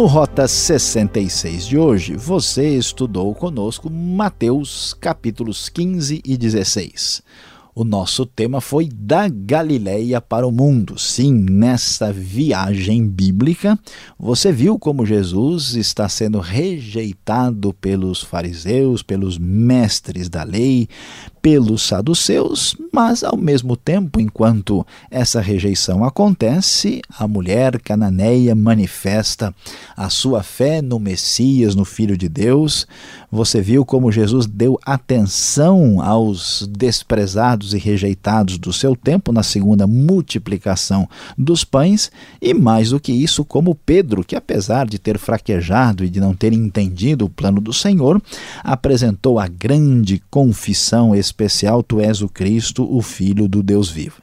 No 0.00 0.06
Rota 0.06 0.48
66 0.48 1.66
de 1.66 1.76
hoje, 1.76 2.16
você 2.16 2.74
estudou 2.74 3.34
conosco 3.34 3.90
Mateus 3.90 4.94
capítulos 4.94 5.68
15 5.68 6.22
e 6.24 6.38
16. 6.38 7.22
O 7.74 7.84
nosso 7.84 8.26
tema 8.26 8.60
foi 8.60 8.88
da 8.92 9.28
Galileia 9.28 10.20
para 10.20 10.46
o 10.46 10.50
mundo. 10.50 10.98
Sim, 10.98 11.32
nessa 11.32 12.12
viagem 12.12 13.06
bíblica, 13.06 13.78
você 14.18 14.50
viu 14.50 14.76
como 14.76 15.06
Jesus 15.06 15.76
está 15.76 16.08
sendo 16.08 16.40
rejeitado 16.40 17.72
pelos 17.74 18.22
fariseus, 18.22 19.04
pelos 19.04 19.38
mestres 19.38 20.28
da 20.28 20.42
lei, 20.42 20.88
pelos 21.40 21.82
saduceus, 21.82 22.76
mas 22.92 23.24
ao 23.24 23.36
mesmo 23.36 23.76
tempo, 23.76 24.20
enquanto 24.20 24.86
essa 25.10 25.40
rejeição 25.40 26.04
acontece, 26.04 27.00
a 27.18 27.26
mulher 27.26 27.80
cananeia 27.80 28.54
manifesta 28.54 29.54
a 29.96 30.10
sua 30.10 30.42
fé 30.42 30.82
no 30.82 30.98
Messias, 30.98 31.74
no 31.74 31.84
Filho 31.84 32.16
de 32.16 32.28
Deus. 32.28 32.86
Você 33.30 33.60
viu 33.60 33.84
como 33.84 34.12
Jesus 34.12 34.46
deu 34.46 34.78
atenção 34.84 36.00
aos 36.02 36.68
desprezados 36.70 37.69
e 37.74 37.78
rejeitados 37.78 38.58
do 38.58 38.72
seu 38.72 38.94
tempo 38.96 39.32
na 39.32 39.42
segunda 39.42 39.86
multiplicação 39.86 41.08
dos 41.36 41.64
pães, 41.64 42.10
e 42.40 42.54
mais 42.54 42.90
do 42.90 43.00
que 43.00 43.12
isso, 43.12 43.44
como 43.44 43.74
Pedro, 43.74 44.24
que 44.24 44.36
apesar 44.36 44.86
de 44.86 44.98
ter 44.98 45.18
fraquejado 45.18 46.04
e 46.04 46.10
de 46.10 46.20
não 46.20 46.34
ter 46.34 46.52
entendido 46.52 47.24
o 47.24 47.30
plano 47.30 47.60
do 47.60 47.72
Senhor, 47.72 48.20
apresentou 48.62 49.38
a 49.38 49.46
grande 49.46 50.22
confissão 50.30 51.14
especial: 51.14 51.82
Tu 51.82 52.00
és 52.00 52.22
o 52.22 52.28
Cristo, 52.28 52.86
o 52.90 53.02
Filho 53.02 53.48
do 53.48 53.62
Deus 53.62 53.90
vivo. 53.90 54.22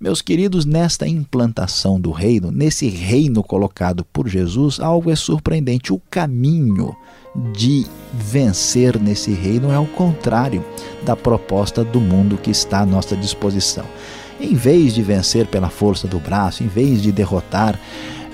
Meus 0.00 0.20
queridos, 0.20 0.64
nesta 0.64 1.06
implantação 1.06 2.00
do 2.00 2.10
reino, 2.10 2.50
nesse 2.50 2.88
reino 2.88 3.42
colocado 3.42 4.04
por 4.12 4.28
Jesus, 4.28 4.80
algo 4.80 5.10
é 5.10 5.16
surpreendente. 5.16 5.92
O 5.92 6.00
caminho 6.10 6.96
de 7.34 7.86
vencer 8.12 9.00
nesse 9.00 9.32
reino 9.32 9.72
é 9.72 9.78
o 9.78 9.86
contrário 9.86 10.64
da 11.02 11.16
proposta 11.16 11.82
do 11.82 12.00
mundo 12.00 12.36
que 12.36 12.50
está 12.50 12.80
à 12.80 12.86
nossa 12.86 13.16
disposição. 13.16 13.84
Em 14.40 14.54
vez 14.54 14.94
de 14.94 15.02
vencer 15.02 15.46
pela 15.46 15.70
força 15.70 16.06
do 16.06 16.18
braço, 16.18 16.62
em 16.62 16.66
vez 16.66 17.00
de 17.00 17.12
derrotar 17.12 17.78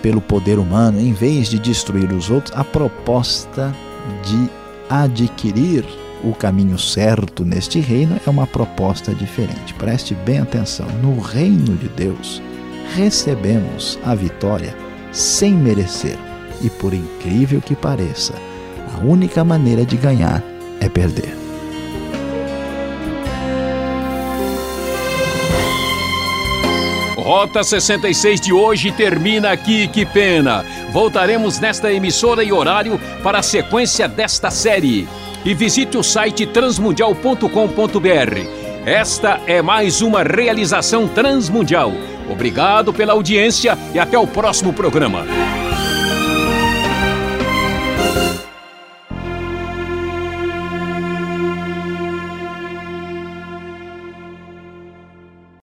pelo 0.02 0.20
poder 0.20 0.58
humano, 0.58 1.00
em 1.00 1.12
vez 1.12 1.48
de 1.48 1.58
destruir 1.58 2.12
os 2.12 2.30
outros, 2.30 2.56
a 2.56 2.64
proposta 2.64 3.74
de 4.24 4.50
adquirir 4.88 5.84
o 6.24 6.32
caminho 6.32 6.78
certo 6.78 7.44
neste 7.44 7.78
reino 7.78 8.18
é 8.26 8.30
uma 8.30 8.46
proposta 8.46 9.14
diferente. 9.14 9.74
Preste 9.74 10.14
bem 10.14 10.38
atenção: 10.38 10.86
no 11.02 11.20
reino 11.20 11.76
de 11.76 11.88
Deus, 11.88 12.42
recebemos 12.94 13.98
a 14.04 14.14
vitória 14.14 14.74
sem 15.12 15.52
merecer, 15.52 16.18
e 16.62 16.68
por 16.68 16.92
incrível 16.92 17.60
que 17.60 17.76
pareça, 17.76 18.34
única 18.98 19.44
maneira 19.44 19.84
de 19.84 19.96
ganhar 19.96 20.42
é 20.80 20.88
perder. 20.88 21.38
Rota 27.28 27.62
66 27.62 28.40
de 28.40 28.54
hoje 28.54 28.90
termina 28.90 29.50
aqui, 29.50 29.86
que 29.86 30.06
pena. 30.06 30.64
Voltaremos 30.90 31.58
nesta 31.58 31.92
emissora 31.92 32.42
e 32.42 32.50
horário 32.50 32.98
para 33.22 33.40
a 33.40 33.42
sequência 33.42 34.08
desta 34.08 34.50
série. 34.50 35.06
E 35.44 35.52
visite 35.52 35.98
o 35.98 36.02
site 36.02 36.46
transmundial.com.br. 36.46 38.86
Esta 38.86 39.40
é 39.46 39.60
mais 39.60 40.00
uma 40.00 40.22
realização 40.22 41.06
transmundial. 41.06 41.92
Obrigado 42.30 42.94
pela 42.94 43.12
audiência 43.12 43.76
e 43.92 43.98
até 43.98 44.18
o 44.18 44.26
próximo 44.26 44.72
programa. 44.72 45.26